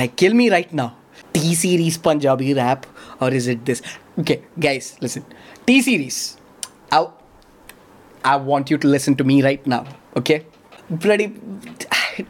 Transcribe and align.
Like, 0.00 0.16
kill 0.16 0.32
me 0.32 0.48
right 0.50 0.72
now. 0.72 0.96
T 1.34 1.54
series 1.54 1.98
Punjabi 1.98 2.54
rap, 2.54 2.86
or 3.20 3.28
is 3.38 3.46
it 3.46 3.66
this? 3.66 3.82
Okay, 4.18 4.42
guys, 4.58 4.96
listen. 5.00 5.24
T 5.66 5.82
series. 5.82 6.38
I, 6.90 7.06
I 8.24 8.36
want 8.36 8.70
you 8.70 8.78
to 8.78 8.88
listen 8.88 9.14
to 9.16 9.24
me 9.24 9.42
right 9.42 9.66
now, 9.66 9.84
okay? 10.16 10.46
Bloody. 10.88 11.26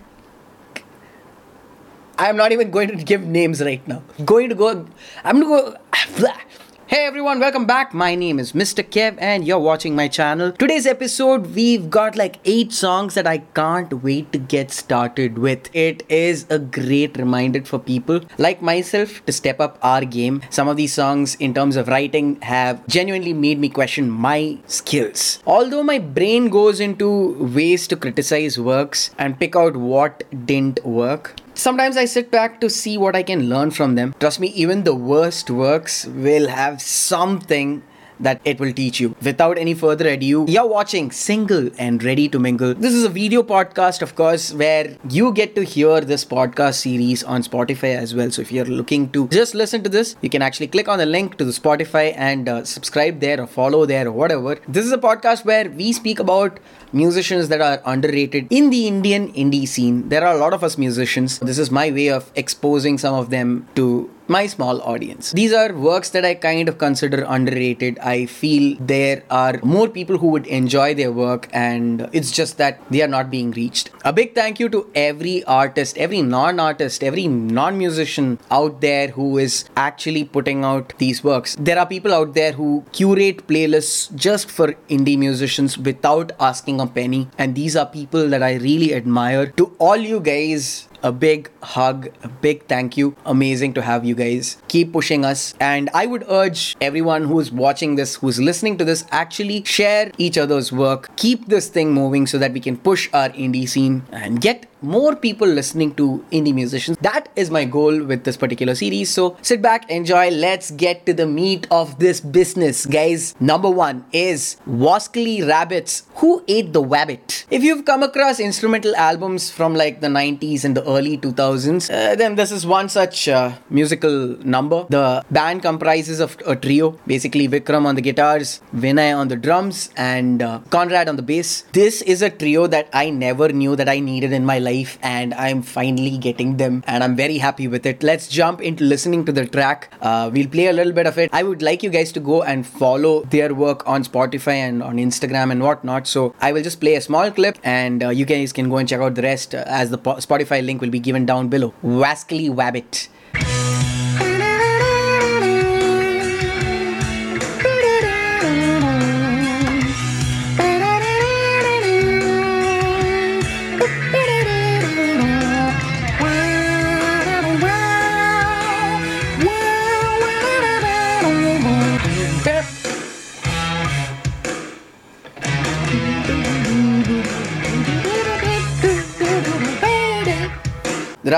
I'm 2.18 2.36
not 2.36 2.50
even 2.52 2.72
going 2.72 2.88
to 2.88 2.96
give 3.04 3.22
names 3.24 3.62
right 3.62 3.86
now. 3.86 4.02
Going 4.24 4.48
to 4.48 4.56
go. 4.56 4.86
I'm 5.24 5.40
going 5.40 5.72
to 5.72 5.78
go. 6.22 6.26
Hey 6.90 7.06
everyone, 7.06 7.38
welcome 7.38 7.66
back. 7.66 7.94
My 7.94 8.16
name 8.16 8.40
is 8.40 8.50
Mr. 8.50 8.82
Kev 8.82 9.16
and 9.20 9.46
you're 9.46 9.60
watching 9.60 9.94
my 9.94 10.08
channel. 10.08 10.50
Today's 10.50 10.88
episode, 10.88 11.54
we've 11.54 11.88
got 11.88 12.16
like 12.16 12.40
8 12.44 12.72
songs 12.72 13.14
that 13.14 13.28
I 13.28 13.38
can't 13.58 14.02
wait 14.02 14.32
to 14.32 14.38
get 14.38 14.72
started 14.72 15.38
with. 15.38 15.70
It 15.72 16.02
is 16.08 16.46
a 16.50 16.58
great 16.58 17.16
reminder 17.16 17.64
for 17.64 17.78
people 17.78 18.22
like 18.38 18.60
myself 18.60 19.24
to 19.26 19.32
step 19.32 19.60
up 19.60 19.78
our 19.82 20.04
game. 20.04 20.42
Some 20.50 20.66
of 20.66 20.76
these 20.76 20.92
songs, 20.92 21.36
in 21.36 21.54
terms 21.54 21.76
of 21.76 21.86
writing, 21.86 22.40
have 22.40 22.84
genuinely 22.88 23.34
made 23.34 23.60
me 23.60 23.68
question 23.68 24.10
my 24.10 24.58
skills. 24.66 25.38
Although 25.46 25.84
my 25.84 26.00
brain 26.00 26.48
goes 26.48 26.80
into 26.80 27.34
ways 27.54 27.86
to 27.86 27.94
criticize 27.94 28.58
works 28.58 29.14
and 29.16 29.38
pick 29.38 29.54
out 29.54 29.76
what 29.76 30.24
didn't 30.44 30.84
work, 30.84 31.36
Sometimes 31.54 31.96
I 31.96 32.04
sit 32.04 32.30
back 32.30 32.60
to 32.60 32.70
see 32.70 32.96
what 32.96 33.14
I 33.14 33.22
can 33.22 33.48
learn 33.48 33.70
from 33.70 33.94
them. 33.94 34.14
Trust 34.18 34.40
me, 34.40 34.48
even 34.48 34.84
the 34.84 34.94
worst 34.94 35.50
works 35.50 36.06
will 36.06 36.48
have 36.48 36.80
something 36.80 37.82
that 38.20 38.40
it 38.44 38.60
will 38.60 38.72
teach 38.72 39.00
you. 39.00 39.14
Without 39.22 39.58
any 39.58 39.74
further 39.74 40.08
ado, 40.08 40.44
you're 40.48 40.66
watching 40.66 41.10
Single 41.10 41.70
and 41.78 42.02
Ready 42.02 42.28
to 42.28 42.38
Mingle. 42.38 42.74
This 42.74 42.94
is 42.94 43.04
a 43.04 43.08
video 43.08 43.42
podcast, 43.42 44.02
of 44.02 44.14
course, 44.14 44.52
where 44.52 44.96
you 45.08 45.32
get 45.32 45.54
to 45.54 45.64
hear 45.64 46.00
this 46.00 46.24
podcast 46.24 46.74
series 46.74 47.24
on 47.24 47.42
Spotify 47.42 47.96
as 47.96 48.14
well. 48.14 48.30
So 48.30 48.42
if 48.42 48.52
you're 48.52 48.64
looking 48.64 49.10
to 49.10 49.26
just 49.28 49.54
listen 49.54 49.82
to 49.82 49.88
this, 49.88 50.16
you 50.20 50.30
can 50.30 50.42
actually 50.42 50.68
click 50.68 50.88
on 50.88 50.98
the 50.98 51.06
link 51.06 51.36
to 51.38 51.44
the 51.44 51.52
Spotify 51.52 52.12
and 52.16 52.48
uh, 52.48 52.64
subscribe 52.64 53.20
there 53.20 53.40
or 53.40 53.46
follow 53.46 53.86
there 53.86 54.06
or 54.06 54.12
whatever. 54.12 54.58
This 54.68 54.84
is 54.84 54.92
a 54.92 54.98
podcast 54.98 55.44
where 55.44 55.70
we 55.70 55.92
speak 55.92 56.18
about 56.18 56.60
musicians 56.92 57.48
that 57.48 57.60
are 57.60 57.80
underrated 57.84 58.46
in 58.50 58.70
the 58.70 58.86
Indian 58.86 59.32
indie 59.32 59.66
scene. 59.66 60.08
There 60.08 60.24
are 60.26 60.34
a 60.34 60.38
lot 60.38 60.52
of 60.52 60.64
us 60.64 60.76
musicians. 60.76 61.38
This 61.38 61.58
is 61.58 61.70
my 61.70 61.90
way 61.90 62.08
of 62.08 62.30
exposing 62.34 62.98
some 62.98 63.14
of 63.14 63.30
them 63.30 63.68
to 63.76 64.10
my 64.30 64.46
small 64.46 64.80
audience. 64.82 65.32
These 65.32 65.52
are 65.52 65.72
works 65.72 66.10
that 66.10 66.24
I 66.24 66.34
kind 66.34 66.68
of 66.68 66.78
consider 66.78 67.24
underrated. 67.28 67.98
I 67.98 68.26
feel 68.26 68.76
there 68.80 69.24
are 69.28 69.58
more 69.62 69.88
people 69.88 70.18
who 70.18 70.28
would 70.28 70.46
enjoy 70.46 70.94
their 70.94 71.10
work, 71.10 71.48
and 71.52 72.08
it's 72.12 72.30
just 72.30 72.56
that 72.58 72.80
they 72.90 73.02
are 73.02 73.08
not 73.08 73.30
being 73.30 73.50
reached. 73.50 73.90
A 74.04 74.12
big 74.12 74.34
thank 74.34 74.60
you 74.60 74.68
to 74.68 74.88
every 74.94 75.42
artist, 75.44 75.98
every 75.98 76.22
non 76.22 76.60
artist, 76.60 77.02
every 77.02 77.26
non 77.26 77.76
musician 77.76 78.38
out 78.50 78.80
there 78.80 79.08
who 79.08 79.38
is 79.38 79.64
actually 79.76 80.24
putting 80.24 80.64
out 80.64 80.94
these 80.98 81.24
works. 81.24 81.56
There 81.58 81.78
are 81.78 81.86
people 81.86 82.14
out 82.14 82.34
there 82.34 82.52
who 82.52 82.84
curate 82.92 83.46
playlists 83.48 84.14
just 84.14 84.50
for 84.50 84.74
indie 84.88 85.18
musicians 85.18 85.76
without 85.76 86.32
asking 86.38 86.80
a 86.80 86.86
penny, 86.86 87.28
and 87.36 87.56
these 87.56 87.74
are 87.74 87.86
people 87.86 88.28
that 88.28 88.44
I 88.44 88.54
really 88.54 88.94
admire. 88.94 89.46
To 89.62 89.74
all 89.78 89.96
you 89.96 90.20
guys 90.20 90.88
a 91.02 91.12
big 91.12 91.50
hug, 91.62 92.08
a 92.22 92.28
big 92.28 92.66
thank 92.66 92.96
you. 92.96 93.16
Amazing 93.26 93.74
to 93.74 93.82
have 93.82 94.04
you 94.04 94.14
guys. 94.14 94.56
Keep 94.68 94.92
pushing 94.92 95.24
us. 95.24 95.54
And 95.60 95.90
I 95.94 96.06
would 96.06 96.24
urge 96.28 96.76
everyone 96.80 97.24
who's 97.24 97.50
watching 97.50 97.96
this, 97.96 98.16
who's 98.16 98.40
listening 98.40 98.78
to 98.78 98.84
this, 98.84 99.04
actually 99.10 99.64
share 99.64 100.12
each 100.18 100.38
other's 100.38 100.72
work. 100.72 101.14
Keep 101.16 101.46
this 101.46 101.68
thing 101.68 101.92
moving 101.92 102.26
so 102.26 102.38
that 102.38 102.52
we 102.52 102.60
can 102.60 102.76
push 102.76 103.08
our 103.12 103.30
indie 103.30 103.68
scene 103.68 104.04
and 104.12 104.40
get 104.40 104.69
more 104.82 105.14
people 105.14 105.46
listening 105.46 105.94
to 105.94 106.24
indie 106.32 106.54
musicians. 106.54 106.96
That 106.98 107.28
is 107.36 107.50
my 107.50 107.64
goal 107.64 108.02
with 108.04 108.24
this 108.24 108.36
particular 108.36 108.74
series. 108.74 109.10
So 109.10 109.36
sit 109.42 109.62
back, 109.62 109.90
enjoy. 109.90 110.30
Let's 110.30 110.70
get 110.70 111.06
to 111.06 111.12
the 111.12 111.26
meat 111.26 111.66
of 111.70 111.98
this 111.98 112.20
business, 112.20 112.86
guys. 112.86 113.34
Number 113.40 113.70
one 113.70 114.04
is 114.12 114.56
Wascally 114.68 115.46
Rabbits. 115.46 116.04
Who 116.16 116.44
ate 116.48 116.72
the 116.72 116.82
wabbit? 116.82 117.44
If 117.50 117.62
you've 117.62 117.84
come 117.84 118.02
across 118.02 118.40
instrumental 118.40 118.94
albums 118.96 119.50
from 119.50 119.74
like 119.74 120.00
the 120.00 120.08
90s 120.08 120.64
and 120.64 120.76
the 120.76 120.84
early 120.86 121.18
2000s, 121.18 121.90
uh, 121.90 122.14
then 122.16 122.36
this 122.36 122.50
is 122.50 122.66
one 122.66 122.88
such 122.88 123.28
uh, 123.28 123.52
musical 123.68 124.36
number. 124.44 124.86
The 124.88 125.24
band 125.30 125.62
comprises 125.62 126.20
of 126.20 126.36
a 126.46 126.56
trio, 126.56 126.98
basically 127.06 127.48
Vikram 127.48 127.86
on 127.86 127.94
the 127.94 128.02
guitars, 128.02 128.60
Vinay 128.74 129.16
on 129.16 129.28
the 129.28 129.36
drums, 129.36 129.90
and 129.96 130.42
uh, 130.42 130.60
Conrad 130.70 131.08
on 131.08 131.16
the 131.16 131.22
bass. 131.22 131.62
This 131.72 132.02
is 132.02 132.22
a 132.22 132.30
trio 132.30 132.66
that 132.66 132.88
I 132.92 133.10
never 133.10 133.48
knew 133.50 133.76
that 133.76 133.88
I 133.88 134.00
needed 134.00 134.32
in 134.32 134.44
my 134.44 134.58
life 134.58 134.69
life 134.70 134.98
and 135.02 135.34
I'm 135.34 135.62
finally 135.62 136.16
getting 136.18 136.56
them 136.56 136.82
and 136.86 137.04
I'm 137.04 137.16
very 137.16 137.38
happy 137.38 137.68
with 137.68 137.86
it. 137.86 138.02
Let's 138.02 138.28
jump 138.28 138.60
into 138.60 138.84
listening 138.84 139.24
to 139.26 139.32
the 139.32 139.46
track. 139.46 139.92
Uh, 140.00 140.30
we'll 140.32 140.48
play 140.48 140.66
a 140.66 140.72
little 140.72 140.92
bit 140.92 141.06
of 141.06 141.18
it. 141.18 141.30
I 141.32 141.42
would 141.42 141.62
like 141.62 141.82
you 141.82 141.90
guys 141.90 142.12
to 142.12 142.20
go 142.20 142.42
and 142.42 142.66
follow 142.66 143.14
their 143.24 143.54
work 143.54 143.86
on 143.86 144.04
Spotify 144.04 144.56
and 144.68 144.82
on 144.82 144.96
Instagram 144.96 145.52
and 145.52 145.62
whatnot. 145.62 146.06
So 146.06 146.34
I 146.40 146.52
will 146.52 146.62
just 146.62 146.80
play 146.80 146.94
a 146.94 147.00
small 147.00 147.30
clip 147.30 147.58
and 147.62 148.02
uh, 148.02 148.08
you 148.10 148.24
guys 148.24 148.52
can 148.52 148.68
go 148.68 148.76
and 148.78 148.88
check 148.88 149.00
out 149.00 149.14
the 149.14 149.22
rest 149.22 149.54
uh, 149.54 149.64
as 149.66 149.90
the 149.90 149.98
Spotify 149.98 150.64
link 150.64 150.80
will 150.80 150.90
be 150.90 151.00
given 151.00 151.26
down 151.26 151.48
below. 151.48 151.72
Wascally 151.82 152.50
Wabbit. 152.50 153.08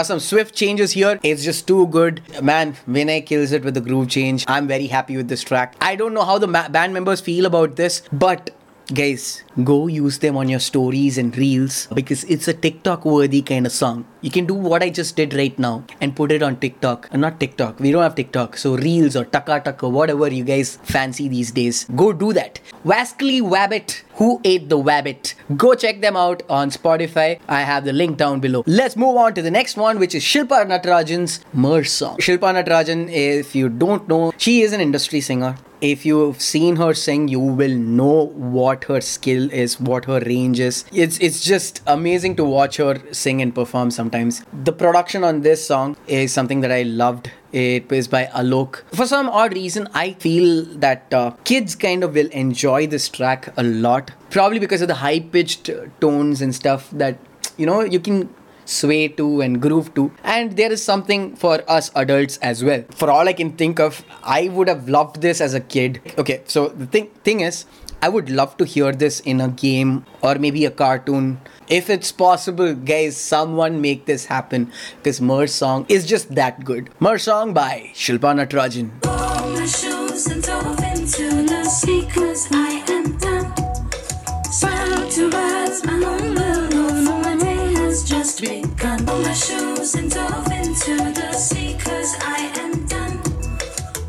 Are 0.03 0.05
some 0.05 0.21
swift 0.21 0.55
changes 0.55 0.93
here. 0.93 1.19
It's 1.23 1.45
just 1.45 1.67
too 1.69 1.87
good. 1.87 2.21
Man, 2.43 2.75
Vinay 2.89 3.25
kills 3.25 3.53
it 3.53 3.65
with 3.65 3.75
the 3.75 3.81
groove 3.81 4.09
change. 4.09 4.45
I'm 4.49 4.67
very 4.67 4.89
happy 4.89 5.17
with 5.17 5.29
this 5.29 5.43
track. 5.43 5.77
I 5.81 5.95
don't 5.95 6.13
know 6.13 6.25
how 6.25 6.39
the 6.39 6.49
ma- 6.49 6.69
band 6.69 6.93
members 6.93 7.21
feel 7.21 7.47
about 7.47 7.77
this, 7.77 8.03
but 8.13 8.51
guys 8.93 9.45
go 9.65 9.87
use 9.87 10.19
them 10.19 10.37
on 10.37 10.49
your 10.49 10.61
stories 10.61 11.19
and 11.19 11.37
reels 11.37 11.87
because 11.95 12.25
it's 12.25 12.49
a 12.49 12.55
tiktok 12.55 13.05
worthy 13.05 13.43
kind 13.43 13.67
of 13.67 13.73
song. 13.73 14.07
You 14.21 14.31
can 14.31 14.47
do 14.47 14.55
what 14.55 14.83
i 14.83 14.89
just 14.89 15.17
did 15.17 15.35
right 15.35 15.59
now 15.59 15.85
and 16.01 16.15
put 16.15 16.33
it 16.33 16.43
on 16.43 16.57
tiktok. 16.57 17.09
Uh, 17.13 17.17
not 17.17 17.41
tiktok. 17.41 17.81
We 17.81 17.93
don't 17.93 18.03
have 18.03 18.15
tiktok. 18.15 18.57
So 18.57 18.77
reels 18.77 19.17
or 19.17 19.25
taka 19.25 19.61
taka 19.61 19.89
whatever 19.89 20.29
you 20.29 20.45
guys 20.45 20.79
fancy 20.83 21.29
these 21.29 21.51
days 21.51 21.85
go 21.97 22.13
do 22.13 22.33
that. 22.33 22.61
Wascally 22.85 23.41
wabbit 23.43 24.03
who 24.17 24.41
ate 24.45 24.69
the 24.69 24.79
wabbit? 24.79 25.35
Go 25.57 25.75
check 25.75 26.01
them 26.01 26.17
out 26.17 26.43
on 26.49 26.71
spotify. 26.71 27.41
I 27.49 27.63
have 27.63 27.85
the 27.85 27.93
link 27.93 28.19
down 28.19 28.41
below. 28.41 28.63
Let's 28.67 28.97
move 28.97 29.17
on 29.17 29.35
to 29.35 29.43
the 29.43 29.51
next 29.51 29.77
one 29.77 29.99
which 29.99 30.15
is 30.15 30.23
shilpa 30.23 30.65
natarajan's 30.67 31.41
merge 31.53 31.89
song. 31.89 32.19
Shilpa 32.19 32.53
natarajan 32.63 33.11
if 33.11 33.55
you 33.55 33.69
don't 33.69 34.09
know 34.09 34.33
she 34.37 34.63
is 34.63 34.73
an 34.73 34.81
industry 34.81 35.21
singer. 35.21 35.57
If 35.81 36.07
you've 36.07 36.41
seen 36.41 36.77
her 36.77 36.95
sing 36.95 37.29
you 37.29 37.41
will 37.41 37.77
know 37.77 38.27
what 38.57 38.85
her 38.85 39.01
skill 39.01 39.42
is 39.51 39.81
what 39.81 40.05
her 40.05 40.21
range 40.21 40.61
is. 40.61 40.85
It's 40.93 41.19
it's 41.19 41.45
just 41.45 41.83
amazing 41.87 42.37
to 42.37 42.45
watch 42.45 42.77
her 42.77 43.01
sing 43.13 43.43
and 43.43 43.55
perform 43.55 43.91
sometimes. 43.91 44.45
The 44.53 44.73
production 44.73 45.25
on 45.25 45.41
this 45.41 45.67
song 45.67 45.97
is 46.07 46.33
something 46.33 46.61
that 46.61 46.73
i 46.73 46.83
loved. 46.83 47.31
It 47.53 47.93
is 47.93 48.09
by 48.09 48.25
Alok. 48.27 48.83
For 48.95 49.07
some 49.07 49.29
odd 49.29 49.53
reason, 49.53 49.87
I 49.93 50.15
feel 50.15 50.65
that 50.77 51.13
uh, 51.13 51.33
kids 51.45 51.75
kind 51.77 52.03
of 52.03 52.15
will 52.15 52.29
enjoy 52.29 52.87
this 52.87 53.09
track 53.11 53.53
a 53.59 53.63
lot. 53.63 54.11
Probably 54.31 54.59
because 54.59 54.81
of 54.81 54.89
the 54.89 54.95
high 54.95 55.21
pitched 55.21 55.69
tones 56.01 56.41
and 56.41 56.55
stuff 56.55 56.91
that, 56.93 57.19
you 57.59 57.67
know, 57.67 57.83
you 57.83 58.01
can 58.01 58.31
sway 58.65 59.09
to 59.09 59.41
and 59.41 59.61
groove 59.61 59.95
to. 59.95 60.13
And 60.23 60.57
there 60.57 60.73
is 60.73 60.83
something 60.83 61.37
for 61.37 61.63
us 61.69 61.91
adults 61.95 62.39
as 62.39 62.63
well. 62.65 62.85
For 62.91 63.11
all 63.11 63.29
i 63.29 63.33
can 63.33 63.53
think 63.53 63.81
of 63.81 64.05
i 64.23 64.49
would 64.49 64.69
have 64.69 64.89
loved 64.89 65.21
this 65.21 65.41
as 65.41 65.55
a 65.55 65.61
kid. 65.61 66.01
Okay 66.19 66.43
so 66.47 66.69
the 66.69 66.87
thing 66.87 67.09
thing 67.25 67.41
is 67.41 67.65
I 68.05 68.09
would 68.09 68.29
love 68.29 68.57
to 68.57 68.65
hear 68.65 68.91
this 68.91 69.21
in 69.21 69.41
a 69.41 69.47
game 69.49 70.05
or 70.23 70.35
maybe 70.35 70.65
a 70.65 70.73
cartoon. 70.73 71.41
If 71.69 71.89
it's 71.89 72.11
possible, 72.11 72.75
guys, 72.75 73.17
someone 73.17 73.81
make 73.81 74.07
this 74.07 74.27
happen 74.27 74.73
because 74.97 75.21
Merge 75.21 75.51
song 75.51 75.87
is 75.89 76.05
just 76.05 76.35
that 76.35 76.65
good. 76.65 76.91
Merge 76.99 77.23
song 77.23 77.55
by 77.55 77.93
Shilpa 77.95 78.35
Natarajan. 78.35 78.91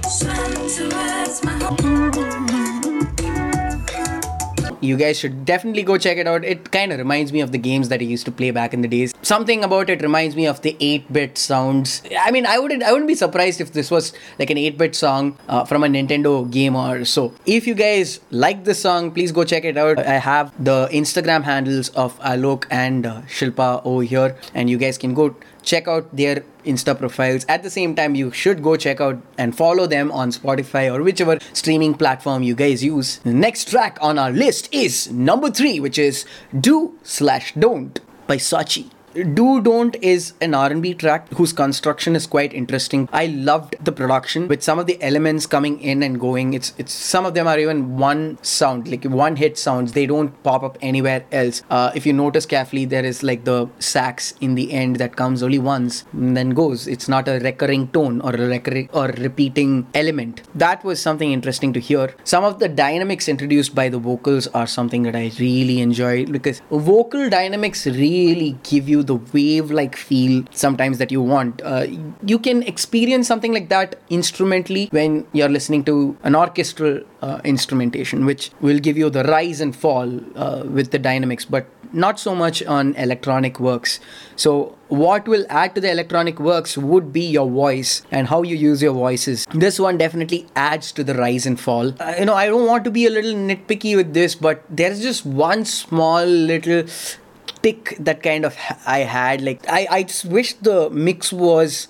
Swam 0.10 0.68
towards 0.70 1.44
my 1.44 1.54
home. 1.64 2.53
You 4.84 4.98
guys 4.98 5.18
should 5.18 5.46
definitely 5.46 5.82
go 5.84 5.98
check 5.98 6.18
it 6.18 6.28
out. 6.28 6.44
It 6.44 6.70
kind 6.72 6.92
of 6.92 6.98
reminds 7.00 7.32
me 7.32 7.40
of 7.40 7.54
the 7.54 7.58
games 7.58 7.88
that 7.88 8.02
I 8.02 8.04
used 8.04 8.26
to 8.26 8.34
play 8.34 8.52
back 8.52 8.74
in 8.74 8.82
the 8.82 8.90
days. 8.90 9.14
Something 9.22 9.64
about 9.64 9.90
it 9.90 10.02
reminds 10.02 10.36
me 10.36 10.46
of 10.46 10.62
the 10.62 10.76
8-bit 10.82 11.38
sounds. 11.38 12.02
I 12.20 12.32
mean, 12.32 12.46
I 12.46 12.60
wouldn't 12.60 12.84
I 12.84 12.92
wouldn't 12.92 13.08
be 13.08 13.16
surprised 13.16 13.62
if 13.62 13.72
this 13.72 13.90
was 13.90 14.12
like 14.40 14.50
an 14.50 14.58
8-bit 14.58 14.94
song 14.94 15.38
uh, 15.48 15.64
from 15.64 15.86
a 15.86 15.88
Nintendo 15.88 16.52
game 16.52 16.76
or 16.76 17.06
so. 17.06 17.34
If 17.46 17.66
you 17.66 17.76
guys 17.76 18.20
like 18.30 18.66
this 18.66 18.82
song, 18.82 19.12
please 19.12 19.32
go 19.32 19.46
check 19.46 19.64
it 19.64 19.78
out. 19.78 20.00
I 20.00 20.20
have 20.20 20.52
the 20.62 20.90
Instagram 20.92 21.44
handles 21.44 21.88
of 21.90 22.20
Alok 22.20 22.66
and 22.70 23.06
uh, 23.06 23.22
Shilpa 23.22 23.82
over 23.86 24.04
here, 24.04 24.36
and 24.54 24.70
you 24.70 24.78
guys 24.78 24.98
can 24.98 25.14
go 25.14 25.34
check 25.64 25.88
out 25.88 26.16
their 26.16 26.44
Insta 26.66 26.98
profiles. 26.98 27.46
At 27.50 27.64
the 27.64 27.70
same 27.70 27.96
time, 27.96 28.16
you 28.16 28.32
should 28.32 28.62
go 28.62 28.76
check 28.76 29.02
out 29.02 29.22
and 29.38 29.56
follow 29.56 29.88
them 29.88 30.12
on 30.12 30.32
Spotify 30.32 30.94
or 30.94 31.02
whichever 31.04 31.40
streaming 31.54 31.94
platform 31.94 32.44
you 32.44 32.56
guys 32.56 32.84
use. 32.84 33.18
The 33.20 33.34
next 33.34 33.70
track 33.70 33.98
on 34.02 34.18
our 34.18 34.32
list 34.32 34.74
is 34.74 35.12
number 35.12 35.50
three, 35.50 35.80
which 35.80 35.98
is 35.98 36.26
Do 36.58 36.98
Slash 37.04 37.54
Don't 37.54 38.00
by 38.28 38.38
Sachi. 38.38 38.93
Do 39.14 39.62
Don't 39.62 39.96
is 40.02 40.34
an 40.42 40.56
R&B 40.56 40.96
track 40.96 41.32
whose 41.34 41.54
construction 41.54 42.16
is 42.16 42.26
quite 42.26 42.52
interesting. 42.52 43.08
I 43.14 43.28
loved 43.28 43.76
the 43.80 43.92
production 43.92 44.48
with 44.48 44.64
some 44.64 44.80
of 44.80 44.88
the 44.88 45.00
elements 45.04 45.46
coming 45.46 45.80
in 45.82 46.02
and 46.02 46.20
going. 46.20 46.56
It's 46.56 46.74
it's 46.80 46.94
some 46.94 47.24
of 47.24 47.36
them 47.36 47.48
are 47.48 47.60
even 47.60 47.98
one 47.98 48.40
sound, 48.42 48.88
like 48.88 49.04
one 49.04 49.36
hit 49.36 49.60
sounds. 49.60 49.92
They 49.92 50.08
don't 50.08 50.32
pop 50.42 50.64
up 50.64 50.80
anywhere 50.82 51.26
else. 51.32 51.62
Uh, 51.70 51.92
if 51.94 52.08
you 52.08 52.14
notice 52.14 52.48
carefully, 52.48 52.86
there 52.86 53.06
is 53.06 53.22
like 53.22 53.44
the 53.44 53.70
sax 53.78 54.34
in 54.42 54.56
the 54.56 54.74
end 54.74 54.96
that 54.96 55.16
comes 55.16 55.44
only 55.44 55.60
once 55.60 56.06
and 56.12 56.36
then 56.36 56.50
goes. 56.50 56.88
It's 56.88 57.08
not 57.08 57.28
a 57.28 57.38
recurring 57.38 57.90
tone 57.90 58.20
or 58.22 58.34
a 58.34 58.48
recurring 58.48 58.90
or 58.94 59.10
repeating 59.10 59.86
element. 59.94 60.42
That 60.56 60.84
was 60.84 61.00
something 61.00 61.32
interesting 61.32 61.72
to 61.74 61.80
hear. 61.80 62.16
Some 62.24 62.44
of 62.44 62.58
the 62.58 62.68
dynamics 62.68 63.30
introduced 63.30 63.76
by 63.76 63.90
the 63.90 64.00
vocals 64.00 64.48
are 64.48 64.66
something 64.66 65.04
that 65.04 65.16
I 65.16 65.32
really 65.38 65.82
enjoy 65.82 66.26
because 66.26 66.64
vocal 66.72 67.30
dynamics 67.30 67.86
really 67.86 68.58
give 68.64 68.90
you 68.90 69.03
the 69.06 69.16
wave 69.16 69.72
like 69.72 69.96
feel 69.96 70.44
sometimes 70.52 70.98
that 70.98 71.12
you 71.12 71.22
want. 71.22 71.62
Uh, 71.64 71.88
you 72.26 72.40
can 72.40 72.64
experience 72.64 73.28
something 73.28 73.54
like 73.54 73.70
that 73.70 74.00
instrumentally 74.10 74.88
when 74.92 75.26
you're 75.34 75.50
listening 75.50 75.84
to 75.86 76.18
an 76.24 76.36
orchestral 76.36 77.02
uh, 77.22 77.40
instrumentation, 77.44 78.26
which 78.26 78.52
will 78.62 78.80
give 78.80 78.98
you 78.98 79.10
the 79.10 79.24
rise 79.24 79.62
and 79.62 79.76
fall 79.76 80.20
uh, 80.36 80.64
with 80.66 80.92
the 80.92 81.00
dynamics, 81.00 81.46
but 81.46 81.68
not 81.94 82.20
so 82.20 82.34
much 82.36 82.64
on 82.64 82.96
electronic 82.96 83.60
works. 83.60 84.00
So, 84.36 84.76
what 84.90 85.28
will 85.28 85.46
add 85.50 85.74
to 85.76 85.82
the 85.82 85.90
electronic 85.90 86.40
works 86.40 86.78
would 86.78 87.12
be 87.14 87.22
your 87.22 87.50
voice 87.50 88.04
and 88.12 88.28
how 88.28 88.44
you 88.44 88.56
use 88.56 88.82
your 88.82 88.94
voices. 88.94 89.46
This 89.54 89.80
one 89.80 89.98
definitely 89.98 90.48
adds 90.56 90.92
to 90.94 91.04
the 91.04 91.16
rise 91.16 91.46
and 91.46 91.60
fall. 91.60 91.94
Uh, 92.00 92.16
you 92.20 92.26
know, 92.26 92.36
I 92.36 92.48
don't 92.48 92.68
want 92.68 92.84
to 92.84 92.92
be 92.92 93.06
a 93.06 93.10
little 93.10 93.34
nitpicky 93.34 93.96
with 93.96 94.14
this, 94.14 94.36
but 94.36 94.64
there's 94.70 95.02
just 95.02 95.26
one 95.26 95.66
small 95.66 96.26
little 96.26 96.86
tick 97.64 97.96
that 98.00 98.22
kind 98.22 98.46
of 98.46 98.56
I 98.86 99.00
had. 99.00 99.42
Like 99.42 99.68
I, 99.68 99.88
I 99.90 100.04
just 100.04 100.26
wish 100.26 100.54
the 100.54 100.90
mix 100.90 101.34
was 101.34 101.88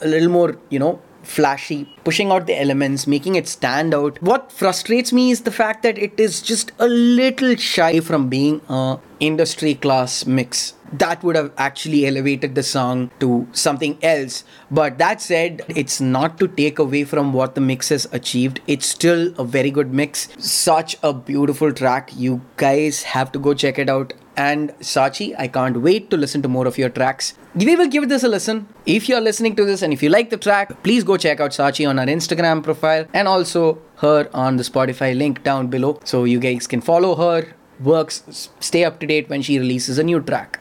a 0.00 0.06
little 0.06 0.28
more, 0.28 0.56
you 0.68 0.78
know, 0.78 1.00
flashy, 1.22 1.94
pushing 2.04 2.30
out 2.30 2.46
the 2.46 2.58
elements, 2.58 3.06
making 3.06 3.34
it 3.34 3.48
stand 3.48 3.94
out. 3.94 4.20
What 4.22 4.50
frustrates 4.52 5.12
me 5.12 5.30
is 5.30 5.42
the 5.42 5.52
fact 5.52 5.82
that 5.82 5.98
it 5.98 6.18
is 6.18 6.40
just 6.42 6.72
a 6.78 6.88
little 6.88 7.56
shy 7.56 8.00
from 8.00 8.28
being 8.28 8.60
a 8.68 8.98
industry 9.20 9.74
class 9.74 10.26
mix. 10.26 10.74
That 10.92 11.22
would 11.22 11.36
have 11.36 11.52
actually 11.56 12.04
elevated 12.06 12.56
the 12.56 12.64
song 12.64 13.12
to 13.20 13.46
something 13.52 13.96
else. 14.02 14.42
But 14.72 14.98
that 14.98 15.20
said, 15.20 15.62
it's 15.68 16.00
not 16.00 16.36
to 16.38 16.48
take 16.48 16.80
away 16.80 17.04
from 17.04 17.32
what 17.32 17.54
the 17.54 17.60
mix 17.60 17.90
has 17.90 18.08
achieved. 18.10 18.60
It's 18.66 18.86
still 18.86 19.32
a 19.38 19.44
very 19.44 19.70
good 19.70 19.92
mix. 19.94 20.28
Such 20.38 20.96
a 21.02 21.12
beautiful 21.12 21.72
track. 21.72 22.10
You 22.16 22.40
guys 22.56 23.04
have 23.04 23.30
to 23.32 23.38
go 23.38 23.54
check 23.54 23.78
it 23.78 23.88
out 23.88 24.14
and 24.40 24.72
Sachi. 24.90 25.28
I 25.44 25.48
can't 25.48 25.80
wait 25.88 26.10
to 26.10 26.16
listen 26.16 26.42
to 26.42 26.48
more 26.56 26.66
of 26.66 26.78
your 26.82 26.90
tracks. 26.98 27.34
We 27.54 27.76
will 27.76 27.88
give 27.88 28.08
this 28.08 28.22
a 28.22 28.28
listen. 28.28 28.66
If 28.86 29.08
you're 29.08 29.20
listening 29.28 29.56
to 29.56 29.64
this 29.70 29.82
and 29.82 29.92
if 29.92 30.02
you 30.02 30.10
like 30.16 30.30
the 30.30 30.42
track, 30.48 30.82
please 30.82 31.04
go 31.04 31.16
check 31.16 31.40
out 31.40 31.50
Sachi 31.60 31.88
on 31.88 31.98
our 31.98 32.06
Instagram 32.06 32.62
profile 32.62 33.06
and 33.12 33.28
also 33.28 33.78
her 33.96 34.28
on 34.32 34.56
the 34.56 34.62
Spotify 34.62 35.16
link 35.16 35.42
down 35.42 35.66
below 35.68 35.98
so 36.04 36.24
you 36.24 36.38
guys 36.38 36.66
can 36.66 36.80
follow 36.80 37.14
her 37.16 37.54
works, 37.82 38.50
stay 38.60 38.84
up 38.84 39.00
to 39.00 39.06
date 39.06 39.28
when 39.28 39.42
she 39.42 39.58
releases 39.58 39.98
a 39.98 40.02
new 40.02 40.20
track. 40.20 40.59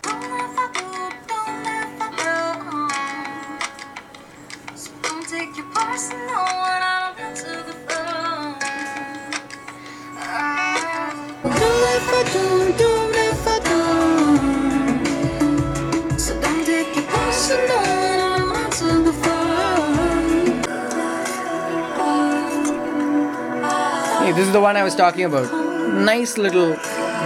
Talking 25.19 25.50
about. 25.50 25.94
Nice 26.06 26.38
little 26.38 26.75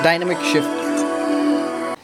dynamic 0.04 0.40
shift. 0.40 0.68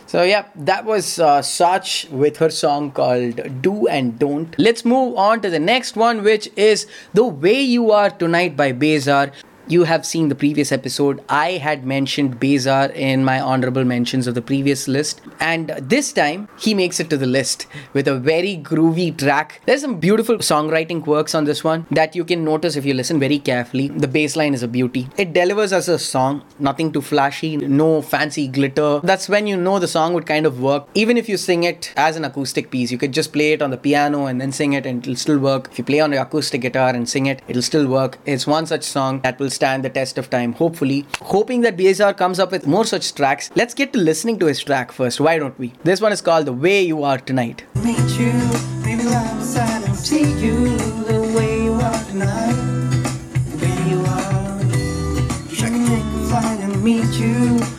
So 0.07 0.24
yeah, 0.24 0.47
that 0.56 0.86
was 0.86 1.19
uh, 1.19 1.41
Sach 1.44 2.07
with 2.09 2.38
her 2.38 2.50
song 2.50 2.91
called 2.91 3.62
"Do 3.62 3.88
and 3.88 4.18
Don't." 4.18 4.56
Let's 4.57 4.83
move 4.83 5.15
on 5.15 5.41
to 5.41 5.50
the 5.50 5.59
next 5.59 5.95
one, 5.95 6.24
which 6.24 6.50
is 6.56 6.88
"The 7.13 7.25
Way 7.25 7.62
You 7.62 7.91
Are 7.91 8.09
Tonight" 8.09 8.57
by 8.57 8.71
Bezar 8.74 9.31
you 9.69 9.83
have 9.83 10.04
seen 10.04 10.30
the 10.30 10.36
previous 10.36 10.71
episode. 10.71 11.24
I 11.30 11.51
had 11.51 11.86
mentioned 11.86 12.39
Bezar 12.39 12.92
in 12.95 13.24
my 13.24 13.39
honorable 13.39 13.86
mentions 13.86 14.25
of 14.25 14.33
the 14.33 14.42
previous 14.42 14.88
list, 14.88 15.21
and 15.39 15.69
this 15.80 16.12
time 16.12 16.50
he 16.57 16.74
makes 16.74 17.00
it 17.00 17.10
to 17.12 17.18
the 17.18 17.27
list 17.27 17.68
with 17.94 18.07
a 18.07 18.18
very 18.18 18.57
groovy 18.57 19.16
track. 19.16 19.62
There's 19.68 19.81
some 19.81 20.00
beautiful 20.00 20.38
songwriting 20.38 21.04
quirks 21.04 21.36
on 21.36 21.45
this 21.45 21.63
one 21.63 21.86
that 21.92 22.16
you 22.16 22.25
can 22.25 22.44
notice 22.44 22.75
if 22.75 22.86
you 22.86 22.95
listen 22.95 23.19
very 23.19 23.38
carefully. 23.38 23.89
The 23.89 24.07
bass 24.07 24.36
line 24.36 24.56
is 24.56 24.63
a 24.63 24.68
beauty. 24.68 25.07
It 25.18 25.33
delivers 25.33 25.72
as 25.72 25.88
a 25.88 26.00
song, 26.00 26.44
nothing 26.57 26.92
too 26.92 27.01
flashy, 27.01 27.57
no 27.57 28.01
fancy 28.01 28.48
glitter. 28.48 29.01
That's 29.04 29.30
when 29.30 29.45
you 29.45 29.56
know 29.56 29.77
the 29.77 29.88
song 29.88 30.15
would 30.15 30.25
kind 30.25 30.48
of 30.48 30.60
work. 30.60 30.88
Even 30.95 31.15
if 31.15 31.30
you 31.30 31.38
sing 31.38 31.63
it 31.63 31.94
as 31.95 32.18
an 32.18 32.25
acoustic 32.25 32.72
piece, 32.72 32.92
you 32.92 32.98
could 32.98 33.12
just 33.12 33.31
play 33.31 33.54
it 33.54 33.62
on 33.62 33.69
the 33.69 33.77
piano 33.77 34.25
and 34.25 34.42
then 34.42 34.51
sing 34.51 34.74
it 34.74 34.88
and 34.88 35.04
it'll 35.04 35.15
still 35.15 35.38
work. 35.38 35.69
If 35.72 35.77
you 35.77 35.83
play 35.83 36.00
on 36.00 36.10
the 36.10 36.19
acoustic 36.19 36.62
guitar 36.62 36.89
and 36.89 37.07
sing 37.07 37.27
it, 37.27 37.44
it'll 37.48 37.62
still 37.62 37.88
work. 37.88 38.18
It's 38.25 38.48
one 38.48 38.65
such 38.65 38.83
song 38.83 39.22
that 39.22 39.38
will 39.38 39.51
stand 39.59 39.83
the 39.83 39.89
test 39.89 40.17
of 40.17 40.29
time, 40.29 40.53
hopefully. 40.53 41.06
Hoping 41.21 41.59
that 41.61 41.75
BSR 41.75 42.15
comes 42.15 42.39
up 42.39 42.51
with 42.51 42.65
more 42.65 42.85
such 42.85 43.13
tracks. 43.13 43.51
Let's 43.56 43.73
get 43.73 43.91
to 43.91 44.00
listening 44.00 44.39
to 44.39 44.45
his 44.45 44.63
track 44.63 44.94
first, 44.94 45.19
why 45.19 45.38
don't 45.38 45.59
we? 45.59 45.73
This 45.83 46.00
one 46.00 46.13
is 46.13 46.21
called 46.21 46.45
The 46.45 46.53
Way 46.53 46.83
You 46.83 47.03
Are 47.03 47.17
Tonight. 47.17 47.65
Meet 56.86 57.19
you, 57.19 57.78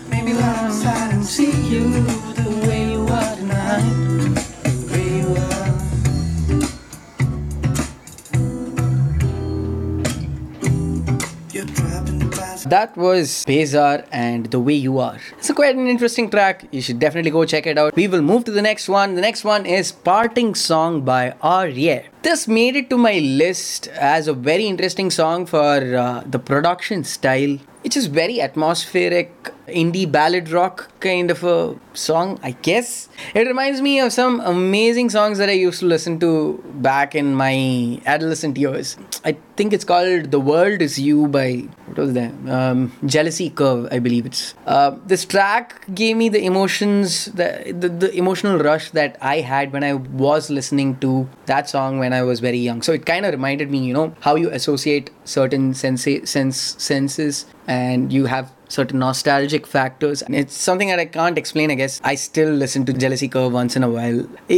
That 12.70 12.96
was 12.96 13.44
Bezar 13.48 14.06
and 14.12 14.46
The 14.46 14.60
Way 14.60 14.74
You 14.74 15.00
Are. 15.00 15.18
It's 15.38 15.50
a 15.50 15.54
quite 15.54 15.74
an 15.74 15.88
interesting 15.88 16.30
track. 16.30 16.66
You 16.70 16.80
should 16.80 17.00
definitely 17.00 17.32
go 17.32 17.44
check 17.44 17.66
it 17.66 17.76
out. 17.76 17.96
We 17.96 18.06
will 18.06 18.22
move 18.22 18.44
to 18.44 18.52
the 18.52 18.62
next 18.62 18.88
one. 18.88 19.16
The 19.16 19.20
next 19.20 19.42
one 19.42 19.66
is 19.66 19.90
Parting 19.90 20.54
Song 20.54 21.00
by 21.00 21.34
Arya. 21.42 22.04
This 22.22 22.46
made 22.46 22.76
it 22.76 22.90
to 22.90 22.98
my 22.98 23.18
list 23.18 23.88
as 23.88 24.28
a 24.28 24.34
very 24.34 24.66
interesting 24.66 25.10
song 25.10 25.46
for 25.46 25.96
uh, 25.96 26.22
the 26.26 26.38
production 26.38 27.02
style 27.02 27.58
it's 27.82 27.94
just 27.94 28.10
very 28.10 28.40
atmospheric 28.40 29.52
indie 29.66 30.10
ballad 30.10 30.50
rock 30.50 30.90
kind 31.00 31.30
of 31.30 31.42
a 31.44 31.76
song 31.94 32.38
i 32.42 32.50
guess. 32.50 33.08
It 33.34 33.46
reminds 33.46 33.80
me 33.80 34.00
of 34.00 34.12
some 34.12 34.40
amazing 34.40 35.10
songs 35.10 35.38
that 35.38 35.48
i 35.48 35.52
used 35.52 35.80
to 35.80 35.86
listen 35.86 36.18
to 36.20 36.62
back 36.74 37.14
in 37.14 37.34
my 37.34 38.00
adolescent 38.04 38.58
years. 38.58 38.96
I 39.24 39.36
think 39.56 39.72
it's 39.72 39.84
called 39.84 40.30
the 40.30 40.40
world 40.40 40.82
is 40.82 40.98
you 40.98 41.28
by 41.28 41.68
what 41.86 41.98
was 41.98 42.12
that? 42.14 42.32
Um, 42.48 42.92
jealousy 43.06 43.50
curve 43.50 43.88
i 43.90 43.98
believe 43.98 44.26
it's. 44.26 44.54
Uh, 44.66 44.96
this 45.06 45.24
track 45.24 45.86
gave 45.94 46.16
me 46.16 46.28
the 46.28 46.44
emotions 46.44 47.26
the, 47.26 47.74
the, 47.78 47.88
the 47.88 48.14
emotional 48.14 48.58
rush 48.58 48.90
that 48.90 49.16
i 49.22 49.40
had 49.40 49.72
when 49.72 49.84
i 49.84 49.94
was 49.94 50.50
listening 50.50 50.96
to 50.98 51.28
that 51.46 51.68
song 51.68 51.98
when 51.98 52.09
i 52.12 52.22
was 52.22 52.40
very 52.40 52.58
young 52.58 52.82
so 52.82 52.92
it 52.92 53.04
kind 53.06 53.24
of 53.26 53.32
reminded 53.32 53.70
me 53.70 53.78
you 53.78 53.92
know 53.94 54.14
how 54.20 54.34
you 54.34 54.50
associate 54.50 55.10
certain 55.24 55.72
sense 55.74 56.06
sense 56.24 56.56
senses 56.78 57.46
and 57.66 58.12
you 58.12 58.26
have 58.26 58.52
certain 58.70 58.98
nostalgic 58.98 59.66
factors. 59.66 60.22
And 60.22 60.34
it's 60.34 60.54
something 60.54 60.88
that 60.88 60.98
I 60.98 61.04
can't 61.04 61.36
explain, 61.36 61.70
I 61.70 61.74
guess. 61.74 62.00
I 62.04 62.14
still 62.14 62.50
listen 62.50 62.84
to 62.86 62.92
Jealousy 62.92 63.28
Curve 63.28 63.52
once 63.52 63.76
in 63.76 63.82
a 63.82 63.90
while. 63.90 64.26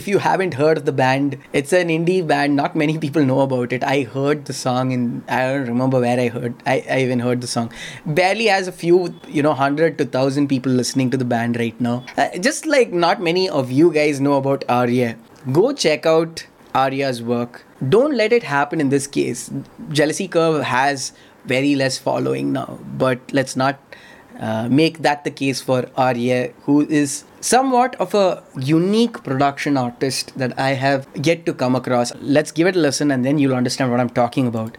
If 0.00 0.08
you 0.08 0.18
haven't 0.18 0.54
heard 0.54 0.78
of 0.78 0.84
the 0.84 0.92
band, 0.92 1.38
it's 1.52 1.72
an 1.72 1.88
indie 1.88 2.26
band. 2.26 2.56
Not 2.56 2.76
many 2.76 2.98
people 2.98 3.24
know 3.24 3.40
about 3.40 3.72
it. 3.72 3.84
I 3.84 4.02
heard 4.02 4.44
the 4.46 4.52
song 4.52 4.92
and 4.92 5.22
I 5.28 5.52
don't 5.52 5.66
remember 5.66 6.00
where 6.00 6.18
I 6.18 6.28
heard. 6.28 6.54
I, 6.66 6.84
I 6.90 7.00
even 7.00 7.20
heard 7.20 7.40
the 7.40 7.46
song. 7.46 7.72
Barely 8.06 8.46
has 8.46 8.68
a 8.68 8.72
few, 8.72 9.14
you 9.28 9.42
know, 9.42 9.54
hundred 9.54 9.98
to 9.98 10.04
thousand 10.04 10.48
people 10.48 10.72
listening 10.72 11.10
to 11.10 11.16
the 11.16 11.24
band 11.24 11.58
right 11.58 11.78
now. 11.80 12.04
Uh, 12.16 12.28
just 12.38 12.66
like 12.66 12.92
not 12.92 13.20
many 13.20 13.48
of 13.48 13.70
you 13.70 13.92
guys 13.92 14.20
know 14.20 14.34
about 14.34 14.64
Arya. 14.68 15.16
Go 15.52 15.72
check 15.72 16.06
out 16.06 16.46
Arya's 16.74 17.22
work. 17.22 17.64
Don't 17.88 18.14
let 18.14 18.32
it 18.32 18.42
happen 18.42 18.80
in 18.80 18.88
this 18.90 19.06
case. 19.06 19.50
Jealousy 19.90 20.28
Curve 20.28 20.62
has 20.62 21.12
very 21.44 21.74
less 21.74 21.98
following 21.98 22.52
now, 22.52 22.78
but 22.96 23.18
let's 23.32 23.56
not 23.56 23.80
uh, 24.38 24.68
make 24.68 24.98
that 24.98 25.24
the 25.24 25.30
case 25.30 25.60
for 25.60 25.90
Arya, 25.96 26.52
who 26.64 26.86
is 26.88 27.24
somewhat 27.40 27.94
of 27.96 28.14
a 28.14 28.42
unique 28.58 29.22
production 29.22 29.76
artist 29.76 30.36
that 30.38 30.58
I 30.58 30.70
have 30.70 31.06
yet 31.14 31.46
to 31.46 31.54
come 31.54 31.74
across. 31.74 32.12
Let's 32.20 32.52
give 32.52 32.66
it 32.66 32.76
a 32.76 32.78
listen 32.78 33.10
and 33.10 33.24
then 33.24 33.38
you'll 33.38 33.54
understand 33.54 33.90
what 33.90 34.00
I'm 34.00 34.10
talking 34.10 34.46
about. 34.46 34.76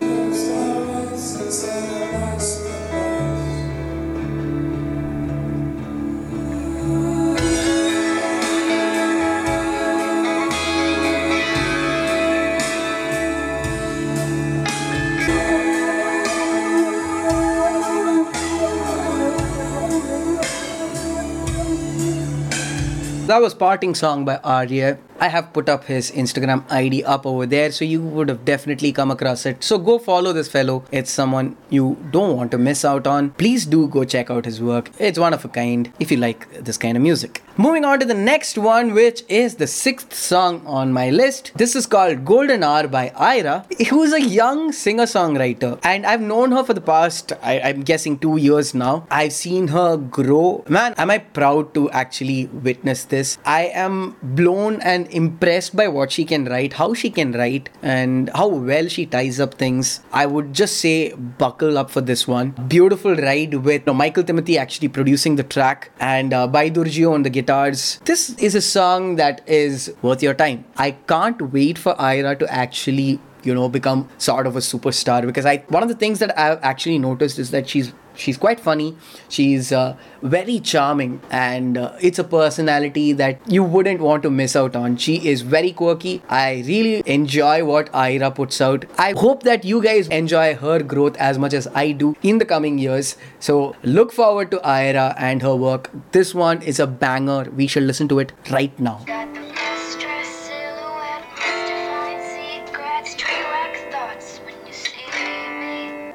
That 23.32 23.42
was 23.42 23.54
Parting 23.54 23.96
Song 23.96 24.26
by 24.26 24.40
Arya. 24.44 25.00
I 25.22 25.28
have 25.28 25.54
put 25.54 25.70
up 25.70 25.84
his 25.86 26.10
Instagram 26.10 26.64
ID 26.72 27.04
up 27.04 27.28
over 27.28 27.46
there, 27.46 27.72
so 27.72 27.86
you 27.86 28.02
would 28.02 28.28
have 28.28 28.44
definitely 28.44 28.92
come 28.92 29.12
across 29.12 29.46
it. 29.46 29.64
So 29.64 29.78
go 29.78 30.00
follow 30.00 30.34
this 30.34 30.48
fellow. 30.48 30.84
It's 30.92 31.12
someone 31.12 31.58
you 31.70 31.96
don't 32.10 32.36
want 32.36 32.50
to 32.52 32.58
miss 32.58 32.84
out 32.84 33.06
on. 33.06 33.30
Please 33.32 33.68
do 33.68 33.88
go 33.88 34.04
check 34.04 34.32
out 34.32 34.46
his 34.46 34.60
work. 34.60 34.90
It's 34.98 35.20
one 35.20 35.36
of 35.36 35.46
a 35.46 35.48
kind 35.48 35.94
if 36.00 36.12
you 36.12 36.18
like 36.18 36.52
this 36.64 36.76
kind 36.76 36.98
of 36.98 37.04
music. 37.04 37.44
Moving 37.58 37.86
on 37.86 38.00
to 38.00 38.06
the 38.06 38.16
next 38.16 38.58
one, 38.58 38.94
which 38.94 39.24
is 39.30 39.56
the 39.56 39.68
sixth 39.68 40.16
song 40.16 40.66
on 40.66 40.92
my 40.92 41.12
list. 41.12 41.52
This 41.56 41.76
is 41.76 41.86
called 41.86 42.26
Golden 42.26 42.64
Hour 42.64 42.88
by 42.88 43.12
Ira, 43.16 43.66
who's 43.92 44.14
a 44.14 44.22
young 44.22 44.72
singer 44.72 45.04
songwriter, 45.04 45.80
and 45.84 46.06
I've 46.06 46.22
known 46.22 46.52
her 46.54 46.64
for 46.64 46.74
the 46.74 46.82
past, 46.82 47.34
I, 47.44 47.60
I'm 47.60 47.82
guessing, 47.82 48.18
two 48.18 48.38
years 48.38 48.74
now. 48.74 49.06
I've 49.12 49.34
seen 49.34 49.68
her 49.68 49.98
grow. 49.98 50.64
Man, 50.68 50.96
am 50.98 51.12
I 51.12 51.20
proud 51.20 51.76
to 51.76 51.92
actually 51.92 52.48
witness 52.48 53.04
this? 53.04 53.38
I 53.46 53.66
am 53.66 54.16
blown 54.24 54.82
and 54.82 55.11
impressed 55.12 55.76
by 55.76 55.88
what 55.88 56.12
she 56.12 56.26
can 56.26 56.46
write, 56.46 56.74
how 56.74 56.94
she 56.94 57.10
can 57.10 57.32
write, 57.34 57.70
and 57.82 58.30
how 58.36 58.48
well 58.48 58.88
she 58.88 59.06
ties 59.06 59.40
up 59.40 59.56
things. 59.56 60.02
I 60.12 60.26
would 60.26 60.54
just 60.54 60.78
say, 60.78 61.14
buckle 61.14 61.78
up 61.78 61.90
for 61.92 62.02
this 62.02 62.28
one. 62.28 62.52
Beautiful 62.68 63.16
ride 63.16 63.54
with 63.56 63.86
you 63.88 63.94
Michael 63.94 64.24
Timothy 64.24 64.58
actually 64.58 64.88
producing 64.88 65.36
the 65.36 65.44
track 65.44 65.92
and 66.00 66.34
uh, 66.34 66.48
by 66.48 66.70
Durgio 66.70 67.14
on 67.14 67.24
the 67.24 67.30
guitars. 67.30 68.00
This 68.06 68.32
is 68.38 68.56
a 68.56 68.62
song 68.62 69.16
that 69.16 69.42
is 69.48 69.94
worth 70.02 70.24
your 70.24 70.34
time. 70.34 70.66
I 70.78 70.92
can't 70.92 71.42
wait 71.54 71.78
for 71.78 72.00
Ira 72.00 72.36
to 72.38 72.52
actually 72.54 73.20
you 73.44 73.54
know 73.54 73.70
become 73.70 74.08
sort 74.18 74.48
of 74.48 74.56
a 74.56 74.60
superstar. 74.60 75.26
Because 75.26 75.46
i 75.46 75.58
one 75.70 75.84
of 75.84 75.90
the 75.90 75.96
things 75.96 76.20
that 76.20 76.38
i've 76.38 76.60
actually 76.62 77.00
noticed 77.00 77.40
is 77.40 77.52
that 77.52 77.68
she's 77.70 77.94
she's 78.16 78.38
quite 78.38 78.60
funny. 78.60 78.96
She's 79.30 79.72
uh, 79.72 79.96
very 80.22 80.60
charming. 80.60 81.22
And 81.30 81.78
uh, 81.78 81.94
it's 82.02 82.20
a 82.20 82.24
personality 82.24 83.14
that 83.14 83.40
you 83.50 83.64
wouldn't 83.64 84.02
want 84.02 84.24
to 84.24 84.30
miss 84.30 84.56
out 84.56 84.76
on. 84.76 84.98
She 84.98 85.28
is 85.28 85.42
very 85.42 85.72
quirky. 85.72 86.22
I 86.30 86.64
really 86.68 87.04
enjoy 87.06 87.64
what 87.66 87.94
ira 87.94 88.32
puts 88.32 88.62
out. 88.62 88.86
I 88.98 89.14
hope 89.14 89.44
that 89.44 89.66
you 89.66 89.82
guys 89.82 90.08
enjoy 90.08 90.56
her 90.56 90.82
growth 90.84 91.18
as 91.18 91.38
much 91.38 91.54
as 91.54 91.68
i 91.74 91.92
do 91.92 92.16
in 92.22 92.38
the 92.38 92.46
coming 92.46 92.78
years. 92.78 93.16
So 93.40 93.76
look 93.84 94.12
forward 94.12 94.52
to 94.52 94.62
ira 94.62 95.16
and 95.18 95.42
her 95.42 95.56
work. 95.56 95.90
This 96.12 96.34
one 96.36 96.62
is 96.62 96.80
a 96.80 96.88
banger. 96.88 97.50
We 97.56 97.68
shall 97.68 97.84
listen 97.84 98.08
to 98.10 98.20
it 98.20 98.34
right 98.50 98.78
now 98.80 99.51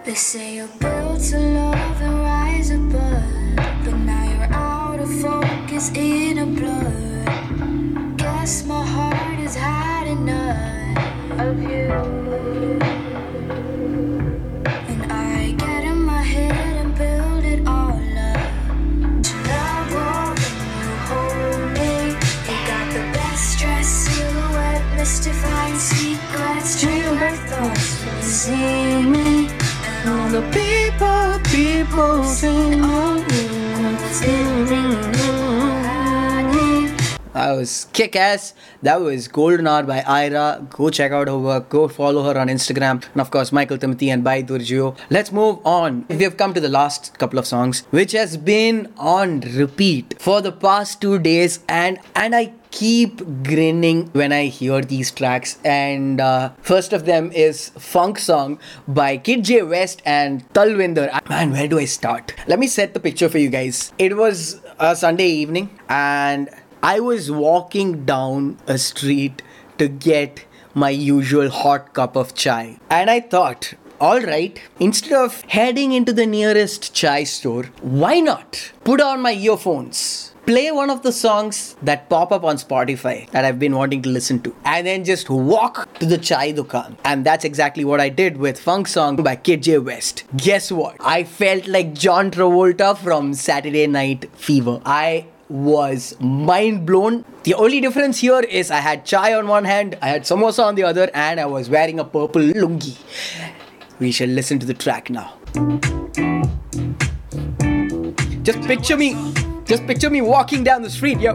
They 0.07 0.15
say 0.15 0.55
you're 0.55 0.69
built 0.69 1.21
to 1.31 1.39
love 1.41 2.01
and 2.01 2.21
rise 2.21 2.71
above, 2.71 3.57
but 3.57 3.97
now 4.07 4.25
you're 4.31 4.55
out 4.55 5.01
of 5.01 5.11
focus 5.21 5.91
That 37.37 37.53
was 37.53 37.87
kick 37.93 38.17
ass. 38.17 38.55
That 38.83 39.01
was 39.01 39.29
Golden 39.29 39.67
Hour 39.67 39.83
by 39.83 40.01
Ira. 40.01 40.67
Go 40.71 40.89
check 40.89 41.13
out 41.13 41.29
her 41.29 41.37
work. 41.37 41.69
Go 41.69 41.87
follow 41.87 42.23
her 42.23 42.39
on 42.39 42.49
Instagram. 42.49 43.05
And 43.13 43.21
of 43.21 43.31
course, 43.31 43.53
Michael 43.53 43.77
Timothy 43.79 44.11
and 44.11 44.25
Bai 44.25 44.43
Durgio. 44.43 44.97
Let's 45.11 45.31
move 45.31 45.59
on. 45.65 46.07
We 46.09 46.23
have 46.25 46.39
come 46.39 46.55
to 46.55 46.61
the 46.61 46.71
last 46.71 47.19
couple 47.19 47.39
of 47.39 47.47
songs, 47.47 47.85
which 47.91 48.13
has 48.13 48.37
been 48.39 48.93
on 48.97 49.41
repeat 49.41 50.17
for 50.19 50.41
the 50.41 50.51
past 50.51 51.01
two 51.03 51.19
days. 51.19 51.61
And 51.69 51.99
and 52.15 52.35
I 52.35 52.53
keep 52.77 53.23
grinning 53.43 54.07
when 54.13 54.33
I 54.33 54.47
hear 54.47 54.83
these 54.83 55.11
tracks. 55.11 55.59
And 55.65 56.21
uh, 56.21 56.51
first 56.61 56.93
of 56.93 57.07
them 57.07 57.33
is 57.33 57.71
Funk 57.71 58.19
Song 58.19 58.59
by 58.87 59.17
Kid 59.17 59.45
J 59.45 59.63
West 59.63 60.03
and 60.05 60.47
Talwinder. 60.53 61.09
Man, 61.31 61.53
where 61.53 61.69
do 61.69 61.79
I 61.79 61.87
start? 61.87 62.35
Let 62.47 62.59
me 62.59 62.67
set 62.67 62.93
the 62.93 63.01
picture 63.01 63.31
for 63.31 63.39
you 63.39 63.49
guys. 63.49 63.95
It 63.99 64.19
was 64.19 64.61
a 64.79 64.95
Sunday 64.95 65.29
evening, 65.29 65.71
and 65.89 66.51
I 66.83 67.01
was 67.01 67.31
walking 67.31 68.05
down 68.05 68.59
a 68.67 68.77
street 68.77 69.41
to 69.79 69.89
get 69.89 70.45
my 70.75 70.91
usual 70.91 71.49
hot 71.49 71.95
cup 71.95 72.15
of 72.15 72.35
chai. 72.35 72.79
And 72.91 73.09
I 73.09 73.21
thought, 73.21 73.73
all 73.99 74.21
right, 74.21 74.61
instead 74.79 75.15
of 75.15 75.41
heading 75.49 75.93
into 75.93 76.13
the 76.13 76.27
nearest 76.27 76.93
chai 76.93 77.25
store, 77.25 77.65
why 77.81 78.21
not 78.21 78.73
put 78.85 79.01
on 79.01 79.23
my 79.23 79.33
earphones? 79.33 80.35
Play 80.47 80.71
one 80.71 80.91
of 80.91 81.03
the 81.03 81.11
songs 81.11 81.75
that 81.83 82.09
pop 82.09 82.31
up 82.31 82.45
on 82.45 82.57
Spotify 82.57 83.29
that 83.31 83.45
I've 83.45 83.59
been 83.59 83.75
wanting 83.75 84.01
to 84.03 84.09
listen 84.09 84.41
to, 84.43 84.55
and 84.65 84.87
then 84.87 85.03
just 85.03 85.29
walk 85.29 85.93
to 85.99 86.07
the 86.07 86.19
chai 86.19 86.53
dukan. 86.53 86.97
And 87.05 87.27
that's 87.27 87.45
exactly 87.45 87.85
what 87.85 88.01
I 88.01 88.09
did 88.09 88.37
with 88.37 88.61
Funk 88.61 88.87
Song 88.87 89.17
by 89.17 89.35
KJ 89.35 89.85
West. 89.85 90.23
Guess 90.37 90.71
what? 90.71 90.95
I 91.01 91.25
felt 91.25 91.67
like 91.67 91.95
John 91.95 92.31
Travolta 92.31 92.97
from 92.97 93.35
Saturday 93.35 93.89
Night 93.89 94.31
Fever. 94.37 94.81
I 94.87 95.27
was 95.49 96.15
mind 96.21 96.87
blown. 96.87 97.25
The 97.43 97.55
only 97.55 97.81
difference 97.81 98.21
here 98.21 98.39
is 98.39 98.71
I 98.71 98.79
had 98.79 99.05
chai 99.05 99.35
on 99.35 99.49
one 99.49 99.65
hand, 99.65 99.99
I 100.01 100.07
had 100.11 100.23
samosa 100.23 100.65
on 100.65 100.77
the 100.77 100.85
other, 100.85 101.11
and 101.13 101.41
I 101.41 101.47
was 101.47 101.69
wearing 101.69 101.99
a 101.99 102.05
purple 102.05 102.43
lungi. 102.43 102.97
We 103.99 104.13
shall 104.13 104.29
listen 104.29 104.61
to 104.61 104.67
the 104.67 104.75
track 104.75 105.11
now. 105.11 105.35
Just 108.45 108.63
picture 108.63 108.97
me, 108.97 109.17
just 109.66 109.86
picture 109.88 110.10
me 110.10 110.22
walking 110.24 110.64
down 110.64 110.82
the 110.82 110.90
street, 110.90 111.20
yo. 111.22 111.34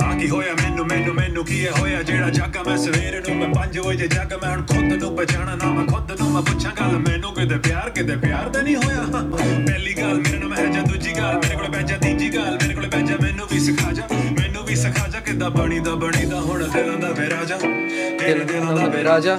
ਬਾਕੀ 0.00 0.28
ਹੋਇਆ 0.30 0.52
ਮੈਨੂੰ 0.54 0.86
ਮੈਨੂੰ 0.86 1.14
ਮੈਨੂੰ 1.14 1.44
ਕੀ 1.44 1.58
ਇਹ 1.64 1.70
ਹੋਇਆ 1.78 2.02
ਜਿਹੜਾ 2.02 2.28
ਜੱਗ 2.30 2.56
ਮੈਂ 2.66 2.76
ਸਵੇਰ 2.76 3.14
ਨੂੰ 3.28 3.36
ਮੈਂ 3.38 3.48
5 3.54 3.78
ਵਜੇ 3.86 4.06
ਜੱਗ 4.08 4.32
ਮੈਂ 4.42 4.50
ਹੁਣ 4.50 4.62
ਖੁਦ 4.66 4.92
ਨੂੰ 5.02 5.14
ਪਛਾਣਾ 5.16 5.54
ਨਾ 5.54 5.70
ਮੈਂ 5.72 5.84
ਖੁਦ 5.86 6.12
ਨੂੰ 6.20 6.30
ਮੈਂ 6.32 6.42
ਪੁੱਛਾਂ 6.42 6.72
ਗੱਲ 6.80 6.98
ਮੈਨੂੰ 6.98 7.32
ਕਿਤੇ 7.34 7.56
ਪਿਆਰ 7.66 7.90
ਕਿਤੇ 7.98 8.16
ਪਿਆਰ 8.24 8.48
ਤਾਂ 8.54 8.62
ਨਹੀਂ 8.62 8.76
ਹੋਇਆ 8.76 9.02
ਪਹਿਲੀ 9.66 9.92
ਗੱਲ 9.98 10.14
ਮੇਰੇ 10.16 10.38
ਨਾਲ 10.38 10.52
ਹੈ 10.58 10.66
ਜਾਂ 10.72 10.82
ਦੂਜੀ 10.82 11.12
ਗੱਲ 11.18 11.36
ਮੇਰੇ 11.36 11.56
ਕੋਲ 11.56 11.68
ਬੈਜਾ 11.76 11.96
ਤੀਜੀ 12.02 12.28
ਗੱਲ 12.34 12.58
ਮੇਰੇ 12.62 12.74
ਕੋਲ 12.74 12.86
ਬੈਜਾ 12.94 13.16
ਮੈਨੂੰ 13.22 13.46
ਵੀ 13.52 13.58
ਸਿਖਾ 13.66 13.92
ਜਾ 13.92 14.06
ਮੈਨੂੰ 14.40 14.64
ਵੀ 14.66 14.76
ਸਿਖਾ 14.76 15.06
ਜਾ 15.08 15.20
ਕਿੱਦਾਂ 15.20 15.50
ਬਣੀਦਾ 15.50 15.94
ਬਣੀਦਾ 16.04 16.40
ਹੁਣ 16.40 16.64
ਦਿਲਾਂ 16.68 16.96
ਦਾ 16.98 17.10
ਵੇ 17.18 17.28
ਰਾਜਾ 17.30 17.58
ਦਿਲ 18.20 18.44
ਦਿਲਾਂ 18.44 18.74
ਦਾ 18.76 18.86
ਵੇ 18.86 19.04
ਰਾਜਾ 19.04 19.36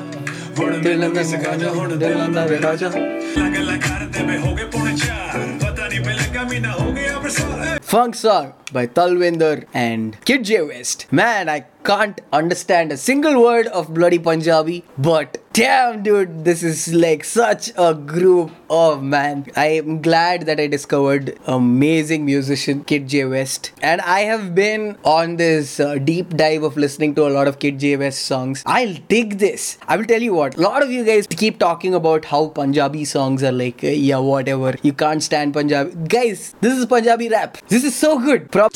ਹੁਣ 0.60 0.82
ਦਿਲਾਂ 0.82 1.10
ਦਾ 1.10 1.24
ਸਿਖਾ 1.24 1.56
ਜਾ 1.58 1.70
ਹੁਣ 1.72 1.96
ਦਿਲਾਂ 1.98 2.30
ਦਾ 2.30 2.46
ਵੇ 2.46 2.60
ਰਾਜਾ 2.64 2.88
ਲੱਗ 2.88 3.56
ਲੱਗ 3.58 3.80
ਕਰਦੇ 3.82 4.24
ਵੇ 4.26 4.38
ਹੋ 4.38 4.56
ਗਏ 4.56 4.66
ਪੌਣੇ 4.74 4.96
ਚਾਰ 4.98 5.48
ਪਤਾ 5.62 5.88
ਨਹੀਂ 5.88 6.00
ਪਹਿਲਾਂ 6.00 6.34
ਕਮੀ 6.34 6.60
ਨਾ 6.60 6.72
ਹੋ 6.80 6.92
ਗਿਆ 6.94 7.20
ਬਰਸਾਤ 7.20 7.75
Funk 7.87 8.17
Song 8.17 8.53
by 8.73 8.89
Talwinder 8.89 9.65
and 9.73 10.17
Kid 10.25 10.43
J 10.43 10.61
West. 10.63 11.07
Man, 11.13 11.49
I 11.49 11.67
can't 11.85 12.21
understand 12.33 12.91
a 12.91 12.97
single 12.97 13.41
word 13.41 13.69
of 13.69 13.95
bloody 13.95 14.19
Punjabi, 14.19 14.83
but 14.99 15.39
Damn, 15.57 16.03
dude, 16.03 16.45
this 16.45 16.63
is 16.63 16.93
like 16.93 17.25
such 17.25 17.73
a 17.79 17.95
group. 17.95 18.51
Oh 18.69 19.01
man, 19.01 19.47
I 19.57 19.69
am 19.69 20.03
glad 20.03 20.43
that 20.43 20.61
I 20.61 20.67
discovered 20.67 21.39
amazing 21.47 22.27
musician 22.27 22.85
Kid 22.85 23.09
J 23.09 23.25
West, 23.25 23.73
and 23.81 24.03
I 24.03 24.21
have 24.33 24.55
been 24.55 24.99
on 25.03 25.37
this 25.37 25.81
uh, 25.81 25.95
deep 25.95 26.37
dive 26.37 26.63
of 26.63 26.77
listening 26.77 27.15
to 27.15 27.27
a 27.27 27.31
lot 27.31 27.49
of 27.49 27.59
Kid 27.59 27.79
J 27.79 27.97
West 27.97 28.27
songs. 28.27 28.63
I'll 28.67 28.97
dig 29.09 29.39
this. 29.39 29.79
I 29.89 29.97
will 29.97 30.05
tell 30.05 30.21
you 30.21 30.35
what. 30.35 30.59
A 30.59 30.61
lot 30.61 30.83
of 30.83 30.91
you 30.91 31.07
guys 31.07 31.27
keep 31.27 31.59
talking 31.59 31.95
about 31.95 32.27
how 32.27 32.49
Punjabi 32.49 33.07
songs 33.07 33.43
are 33.43 33.53
like, 33.53 33.83
uh, 33.83 33.87
yeah, 33.87 34.19
whatever. 34.19 34.75
You 34.83 34.93
can't 34.93 35.23
stand 35.23 35.55
Punjabi. 35.55 35.95
Guys, 36.07 36.55
this 36.61 36.77
is 36.79 36.85
Punjabi 36.85 37.31
rap. 37.31 37.57
This 37.69 37.83
is 37.83 37.95
so 37.95 38.19
good. 38.19 38.53
Pro- 38.53 38.69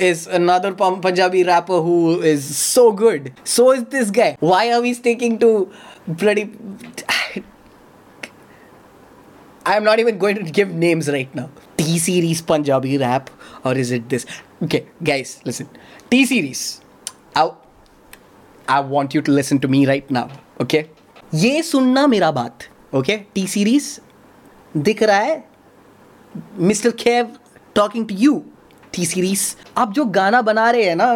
is 0.00 0.26
another 0.28 0.72
Punjabi 0.72 1.42
rapper 1.42 1.80
who 1.80 2.20
is 2.22 2.44
so 2.56 2.92
good 2.92 3.32
so 3.44 3.72
is 3.72 3.84
this 3.84 4.10
guy 4.10 4.36
why 4.38 4.70
are 4.72 4.80
we 4.80 4.94
sticking 4.94 5.38
to 5.38 5.68
bloody 6.06 6.52
I'm 9.66 9.82
not 9.82 9.98
even 9.98 10.16
going 10.16 10.36
to 10.36 10.44
give 10.44 10.70
names 10.70 11.08
right 11.08 11.34
now. 11.34 11.50
T 11.76 11.98
series 11.98 12.40
Punjabi 12.40 12.98
rap, 12.98 13.30
or 13.64 13.74
is 13.74 13.90
it 13.90 14.08
this? 14.08 14.24
Okay, 14.62 14.86
guys, 15.02 15.40
listen. 15.44 15.68
T 16.08 16.24
series. 16.24 16.80
I, 17.34 17.50
I 18.68 18.78
want 18.78 19.12
you 19.12 19.22
to 19.22 19.32
listen 19.32 19.58
to 19.58 19.66
me 19.66 19.84
right 19.84 20.08
now. 20.08 20.30
Okay? 20.60 20.88
ये 21.34 21.62
सुनना 21.62 22.06
मेरा 22.06 22.30
बात 22.30 22.68
Okay. 22.94 23.16
T-series 23.34 24.00
दिख 24.76 25.02
रहा 25.02 25.18
है 25.18 25.55
mister 26.58 26.90
खेव 27.00 27.30
talking 27.74 28.06
to 28.08 28.14
you 28.18 28.42
T 28.94 29.06
series. 29.06 29.44
आप 29.76 29.92
जो 29.92 30.04
गाना 30.04 30.40
बना 30.42 30.70
रहे 30.70 30.84
हैं 30.84 30.96
ना 30.96 31.12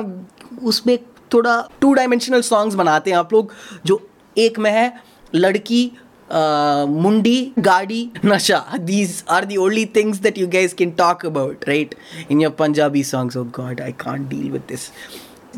उसमें 0.69 0.97
थोड़ा 1.33 1.61
टू 1.81 1.93
डायमेंशनल 1.95 2.41
सॉन्ग्स 2.43 2.75
बनाते 2.77 3.11
हैं 3.11 3.19
आप 3.19 3.33
लोग 3.33 3.53
जो 3.87 4.01
एक 4.37 4.59
में 4.59 4.71
है 4.71 4.93
लड़की 5.35 5.91
आ, 6.33 6.85
मुंडी 6.87 7.53
गाड़ी 7.59 8.11
नशा। 8.25 8.59
These 8.81 9.23
are 9.31 9.45
the 9.45 9.57
only 9.57 9.85
things 9.97 10.19
that 10.19 10.39
you 10.39 10.47
guys 10.49 10.75
can 10.75 10.91
talk 10.99 11.25
about 11.27 11.65
right 11.69 11.95
in 12.31 12.41
your 12.41 12.53
Punjabi 12.59 13.03
songs 13.05 13.37
oh 13.37 13.49
God 13.57 13.81
I 13.81 13.93
can't 14.05 14.29
deal 14.29 14.51
with 14.51 14.63
this 14.69 14.89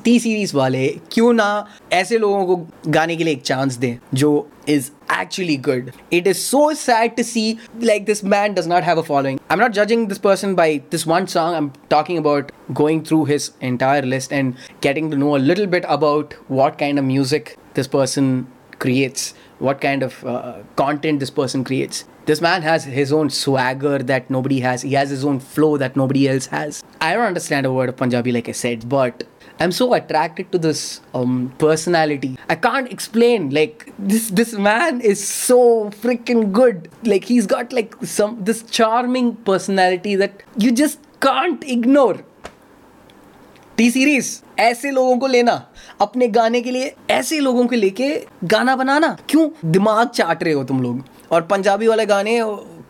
T 0.05 0.19
series 0.19 0.53
वाले 0.53 0.87
क्यों 1.11 1.31
ना 1.33 1.49
ऐसे 1.93 2.17
लोगों 2.17 2.45
को 2.45 2.91
गाने 2.91 3.15
के 3.17 3.23
लिए 3.23 3.33
एक 3.33 3.41
चांस 3.41 3.75
दें 3.75 3.97
जो 4.13 4.47
is 4.67 4.91
actually 5.07 5.55
good. 5.57 5.93
It 6.11 6.27
is 6.27 6.39
so 6.45 6.73
sad 6.73 7.15
to 7.17 7.23
see 7.23 7.59
like 7.79 8.05
this 8.05 8.21
man 8.23 8.53
does 8.53 8.67
not 8.67 8.83
have 8.83 8.97
a 8.97 9.03
following. 9.03 9.39
I'm 9.49 9.59
not 9.59 9.71
judging 9.71 10.07
this 10.09 10.19
person 10.25 10.55
by 10.55 10.83
this 10.89 11.05
one 11.11 11.27
song. 11.27 11.55
I'm 11.55 11.71
talking 11.89 12.17
about 12.17 12.51
going 12.73 13.03
through 13.03 13.25
his 13.25 13.51
entire 13.61 14.01
list 14.01 14.33
and 14.33 14.57
getting 14.81 15.09
to 15.11 15.17
know 15.17 15.35
a 15.37 15.41
little 15.51 15.67
bit 15.67 15.85
about 15.87 16.35
what 16.59 16.77
kind 16.77 16.99
of 16.99 17.05
music 17.05 17.57
this 17.75 17.87
person 17.87 18.47
creates, 18.79 19.33
what 19.59 19.81
kind 19.81 20.03
of 20.03 20.23
uh, 20.25 20.57
content 20.75 21.19
this 21.21 21.29
person 21.29 21.63
creates. 21.63 22.03
This 22.25 22.41
man 22.41 22.61
has 22.61 22.83
his 22.83 23.13
own 23.13 23.29
swagger 23.29 23.99
that 23.99 24.29
nobody 24.29 24.59
has. 24.59 24.81
He 24.81 24.93
has 24.93 25.09
his 25.09 25.23
own 25.23 25.39
flow 25.39 25.77
that 25.77 25.95
nobody 25.95 26.27
else 26.27 26.47
has. 26.47 26.83
I 26.99 27.13
don't 27.13 27.25
understand 27.25 27.65
a 27.65 27.71
word 27.71 27.87
of 27.87 27.95
Punjabi, 27.95 28.33
like 28.33 28.49
I 28.49 28.51
said, 28.51 28.89
but 28.89 29.23
I'm 29.60 29.72
so 29.72 29.94
attracted 29.94 30.50
to 30.52 30.58
this 30.58 31.00
um, 31.14 31.52
personality. 31.58 32.36
I 32.48 32.54
can't 32.56 32.90
explain. 32.90 33.50
Like 33.50 33.92
this, 33.98 34.28
this 34.30 34.52
man 34.54 35.00
is 35.00 35.26
so 35.26 35.90
freaking 35.90 36.52
good. 36.52 36.90
Like 37.04 37.24
he's 37.24 37.46
got 37.46 37.72
like 37.72 37.94
some 38.02 38.42
this 38.42 38.62
charming 38.64 39.36
personality 39.36 40.16
that 40.16 40.42
you 40.56 40.72
just 40.72 40.98
can't 41.20 41.64
ignore. 41.64 42.18
T 43.76 43.90
series 43.90 44.26
ऐसे 44.60 44.90
लोगों 44.90 45.16
को 45.18 45.26
लेना 45.26 45.52
अपने 46.00 46.26
गाने 46.28 46.60
के 46.62 46.70
लिए 46.70 46.94
ऐसे 47.10 47.38
लोगों 47.40 47.66
को 47.66 47.76
लेके 47.76 48.08
गाना 48.44 48.74
बनाना 48.76 49.08
क्यों 49.28 49.48
दिमाग 49.72 50.08
चाट 50.08 50.42
रहे 50.42 50.52
हो 50.54 50.64
तुम 50.64 50.82
लोग 50.82 51.04
और 51.32 51.42
पंजाबी 51.52 51.86
वाले 51.86 52.06
गाने 52.06 52.38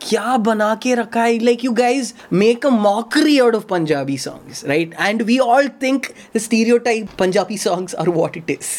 क्या 0.01 0.35
बना 0.47 0.73
के 0.83 0.95
रखा 0.95 1.23
है 1.23 1.37
like 1.43 1.63
you 1.65 1.71
guys 1.79 2.13
make 2.33 2.65
a 2.65 2.69
mockery 2.69 3.37
out 3.39 3.55
of 3.55 3.65
Punjabi 3.69 4.17
songs 4.25 4.63
right 4.65 4.95
and 4.99 5.21
we 5.29 5.37
all 5.39 5.67
think 5.83 6.07
the 6.35 6.39
stereotype 6.39 7.09
Punjabi 7.19 7.57
songs 7.67 7.95
are 7.95 8.09
what 8.19 8.37
it 8.37 8.51
is 8.51 8.75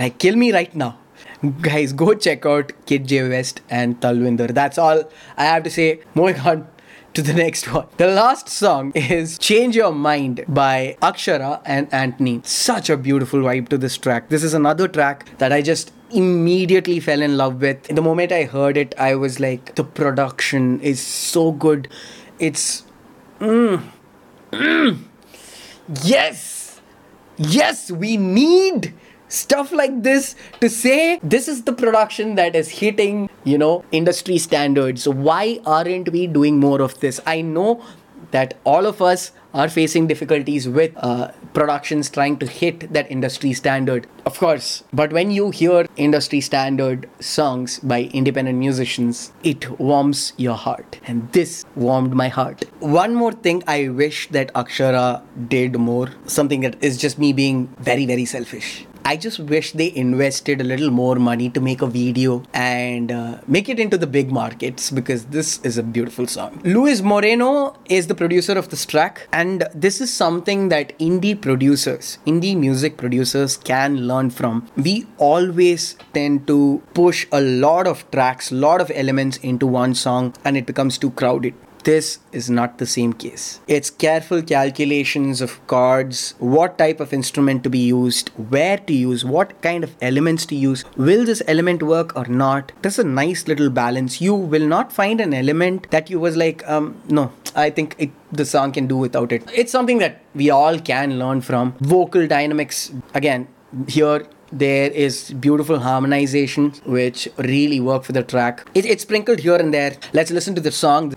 like 0.00 0.14
kill 0.22 0.36
me 0.40 0.46
right 0.52 0.76
now 0.82 0.86
guys 1.64 1.90
go 2.02 2.04
check 2.26 2.46
out 2.52 2.70
kid 2.90 3.08
j 3.10 3.18
west 3.32 3.58
and 3.78 3.96
talwinder 4.04 4.46
that's 4.58 4.80
all 4.84 5.02
i 5.44 5.48
have 5.48 5.66
to 5.66 5.72
say 5.74 5.88
moving 6.20 6.38
on 6.52 6.62
to 7.12 7.22
the 7.22 7.32
next 7.32 7.72
one. 7.72 7.86
The 7.96 8.06
last 8.06 8.48
song 8.48 8.92
is 8.94 9.36
Change 9.38 9.74
Your 9.74 9.92
Mind 9.92 10.44
by 10.46 10.96
Akshara 11.02 11.60
and 11.64 11.92
Anthony. 11.92 12.40
Such 12.44 12.88
a 12.88 12.96
beautiful 12.96 13.40
vibe 13.40 13.68
to 13.70 13.78
this 13.78 13.96
track. 13.96 14.28
This 14.28 14.44
is 14.44 14.54
another 14.54 14.86
track 14.86 15.26
that 15.38 15.52
I 15.52 15.60
just 15.60 15.92
immediately 16.15 16.99
fell 16.99 17.21
in 17.21 17.37
love 17.37 17.61
with. 17.61 17.83
The 17.83 18.01
moment 18.01 18.31
I 18.31 18.43
heard 18.43 18.77
it, 18.77 18.95
I 18.97 19.15
was 19.15 19.39
like, 19.39 19.75
the 19.75 19.83
production 19.83 20.79
is 20.81 21.01
so 21.01 21.51
good. 21.51 21.87
It's. 22.39 22.83
Mm, 23.39 23.83
mm, 24.51 24.99
yes! 26.03 26.81
Yes, 27.37 27.91
we 27.91 28.17
need 28.17 28.93
stuff 29.27 29.71
like 29.71 30.03
this 30.03 30.35
to 30.61 30.69
say 30.69 31.19
this 31.23 31.47
is 31.47 31.63
the 31.63 31.73
production 31.73 32.35
that 32.35 32.55
is 32.55 32.69
hitting 32.69 33.27
you 33.43 33.57
know 33.57 33.83
industry 33.91 34.37
standards 34.37 35.03
so 35.03 35.11
why 35.11 35.59
aren't 35.65 36.09
we 36.09 36.27
doing 36.27 36.59
more 36.59 36.79
of 36.79 36.97
this 36.99 37.19
i 37.25 37.41
know 37.41 37.83
that 38.31 38.55
all 38.63 38.85
of 38.85 39.01
us 39.01 39.31
are 39.55 39.69
facing 39.69 40.05
difficulties 40.05 40.67
with 40.67 40.91
uh, 40.97 41.31
productions 41.53 42.09
trying 42.09 42.37
to 42.37 42.45
hit 42.45 42.91
that 42.93 43.09
industry 43.09 43.53
standard. 43.53 44.05
Of 44.25 44.37
course 44.37 44.83
but 44.93 45.13
when 45.13 45.31
you 45.31 45.49
hear 45.49 45.87
industry 45.95 46.41
standard 46.41 47.09
songs 47.19 47.79
by 47.79 48.03
independent 48.21 48.59
musicians 48.59 49.31
it 49.43 49.79
warms 49.79 50.33
your 50.37 50.55
heart. 50.55 50.99
And 51.07 51.31
this 51.31 51.65
warmed 51.75 52.13
my 52.13 52.27
heart. 52.27 52.65
One 52.79 53.15
more 53.15 53.31
thing 53.31 53.63
i 53.67 53.87
wish 53.87 54.27
that 54.29 54.51
akshara 54.53 55.05
did 55.47 55.79
more 55.79 56.09
something 56.25 56.61
that 56.61 56.75
is 56.83 56.97
just 56.97 57.17
me 57.17 57.31
being 57.33 57.67
very 57.79 58.05
very 58.05 58.25
selfish 58.25 58.85
I 59.07 59.17
just 59.17 59.39
wish 59.39 59.73
they 59.73 59.95
invested 59.95 60.61
a 60.61 60.63
little 60.63 60.89
more 60.89 61.17
money 61.17 61.51
to 61.51 61.61
make 61.61 61.83
a 61.83 61.85
video 61.85 62.41
and 62.55 63.11
uh, 63.11 63.39
make 63.45 63.69
it 63.69 63.79
into 63.79 63.99
the 63.99 64.07
big 64.07 64.31
markets 64.31 64.89
because 64.89 65.25
this 65.25 65.59
is 65.59 65.77
a 65.77 65.83
beautiful 65.83 66.25
song. 66.25 66.59
Luis 66.63 67.03
Moreno 67.03 67.77
is 67.85 68.07
the 68.07 68.15
producer 68.15 68.53
of 68.53 68.69
this 68.69 68.83
track, 68.83 69.27
and 69.31 69.67
this 69.75 70.01
is 70.01 70.11
something 70.11 70.69
that 70.69 70.97
indie 70.97 71.39
producers, 71.39 72.17
indie 72.25 72.57
music 72.57 72.97
producers 72.97 73.57
can 73.57 74.07
learn 74.07 74.31
from. 74.31 74.67
We 74.75 75.05
always 75.19 75.97
tend 76.15 76.47
to 76.47 76.81
push 76.95 77.27
a 77.31 77.41
lot 77.41 77.85
of 77.85 78.09
tracks, 78.09 78.51
lot 78.51 78.81
of 78.81 78.91
elements 78.95 79.37
into 79.37 79.67
one 79.67 79.93
song, 79.93 80.33
and 80.43 80.57
it 80.57 80.65
becomes 80.65 80.97
too 80.97 81.11
crowded. 81.11 81.53
This 81.85 82.17
is 82.31 82.49
not 82.49 82.79
the 82.79 82.87
same 82.87 83.13
case. 83.13 83.59
It's 83.67 83.91
careful 83.91 84.41
calculations 84.41 85.39
of 85.39 85.65
chords, 85.67 86.33
what 86.39 86.79
type 86.79 86.99
of 86.99 87.13
instrument 87.13 87.63
to 87.63 87.69
be 87.69 87.77
used, 87.77 88.29
where 88.49 88.77
to 88.77 88.93
use, 88.93 89.23
what 89.23 89.61
kind 89.61 89.83
of 89.83 89.95
elements 90.01 90.47
to 90.47 90.55
use. 90.55 90.83
Will 90.97 91.25
this 91.25 91.43
element 91.47 91.83
work 91.83 92.15
or 92.15 92.25
not? 92.25 92.71
There's 92.81 92.97
a 92.97 93.03
nice 93.03 93.47
little 93.47 93.69
balance. 93.69 94.19
You 94.19 94.33
will 94.33 94.65
not 94.65 94.91
find 94.91 95.21
an 95.21 95.31
element 95.31 95.91
that 95.91 96.09
you 96.09 96.19
was 96.19 96.35
like, 96.35 96.67
um, 96.67 96.99
no, 97.07 97.31
I 97.55 97.69
think 97.69 97.93
it, 97.99 98.09
the 98.31 98.45
song 98.45 98.71
can 98.71 98.87
do 98.87 98.97
without 98.97 99.31
it. 99.31 99.47
It's 99.53 99.71
something 99.71 99.99
that 99.99 100.23
we 100.33 100.49
all 100.49 100.79
can 100.79 101.19
learn 101.19 101.41
from. 101.41 101.73
Vocal 101.81 102.25
dynamics, 102.25 102.91
again, 103.13 103.47
here 103.87 104.25
there 104.51 104.89
is 104.91 105.31
beautiful 105.33 105.79
harmonization 105.79 106.71
which 106.85 107.27
really 107.37 107.79
work 107.79 108.03
for 108.03 108.11
the 108.11 108.23
track 108.23 108.65
it, 108.75 108.85
it's 108.85 109.01
sprinkled 109.01 109.39
here 109.39 109.55
and 109.55 109.73
there 109.73 109.97
let's 110.13 110.29
listen 110.29 110.53
to 110.53 110.61
the 110.61 110.71
song 110.71 111.13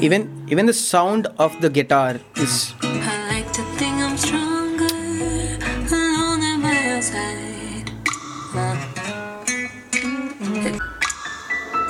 even 0.00 0.46
even 0.48 0.66
the 0.66 0.72
sound 0.72 1.26
of 1.38 1.60
the 1.60 1.68
guitar 1.68 2.18
is 2.36 2.74
I 2.82 2.86
like 3.32 3.52
to 3.52 3.62
think 3.78 3.96
I'm 3.96 4.16
stronger 4.16 4.94
alone 5.92 6.42
at 6.50 6.56
my 6.56 7.00
side. 7.00 7.90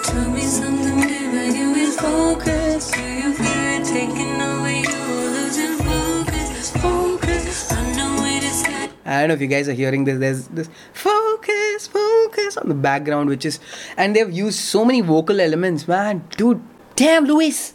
Tell 0.05 0.31
me 0.31 0.40
something, 0.40 1.01
baby. 1.01 1.59
You 1.59 1.75
is 1.75 1.96
focus. 2.01 2.90
Do 2.90 3.01
you 3.01 3.33
feel 3.33 3.66
it 3.79 3.85
taking 3.85 4.40
away 4.40 4.83
you 4.83 5.05
losing 5.37 5.77
focus? 5.79 6.70
Focus. 6.83 7.73
I 7.73 7.92
know 7.96 8.25
it 8.25 8.42
is 8.42 8.61
sad. 8.61 8.90
I 9.07 9.20
don't 9.20 9.29
know 9.29 9.35
if 9.35 9.40
you 9.40 9.46
guys 9.46 9.68
are 9.68 9.73
hearing 9.73 10.05
this. 10.05 10.18
There's 10.18 10.49
this 10.49 10.68
focus, 10.92 11.87
focus 11.87 12.57
on 12.57 12.68
the 12.68 12.75
background, 12.75 13.29
which 13.29 13.44
is, 13.46 13.61
and 13.96 14.16
they've 14.16 14.33
used 14.33 14.59
so 14.59 14.85
many 14.85 15.01
vocal 15.01 15.40
elements, 15.40 15.87
man. 15.87 16.25
Dude, 16.37 16.61
damn, 16.96 17.25
Luis, 17.25 17.75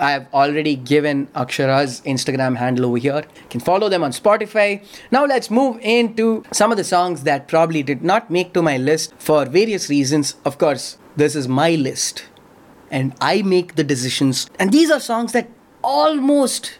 I've 0.00 0.32
already 0.32 0.76
given 0.76 1.26
Akshara's 1.28 2.00
Instagram 2.02 2.56
handle 2.56 2.86
over 2.86 2.98
here. 2.98 3.16
You 3.16 3.48
can 3.50 3.60
follow 3.60 3.88
them 3.88 4.02
on 4.02 4.12
Spotify. 4.12 4.84
Now 5.10 5.24
let's 5.24 5.50
move 5.50 5.78
into 5.82 6.44
some 6.52 6.70
of 6.70 6.76
the 6.76 6.84
songs 6.84 7.22
that 7.24 7.48
probably 7.48 7.82
did 7.82 8.02
not 8.02 8.30
make 8.30 8.52
to 8.54 8.62
my 8.62 8.76
list 8.76 9.12
for 9.18 9.44
various 9.44 9.88
reasons. 9.88 10.36
Of 10.44 10.58
course, 10.58 10.98
this 11.16 11.34
is 11.34 11.48
my 11.48 11.70
list 11.70 12.26
and 12.90 13.14
I 13.20 13.42
make 13.42 13.74
the 13.74 13.84
decisions. 13.84 14.48
And 14.58 14.72
these 14.72 14.90
are 14.90 15.00
songs 15.00 15.32
that 15.32 15.50
almost, 15.82 16.78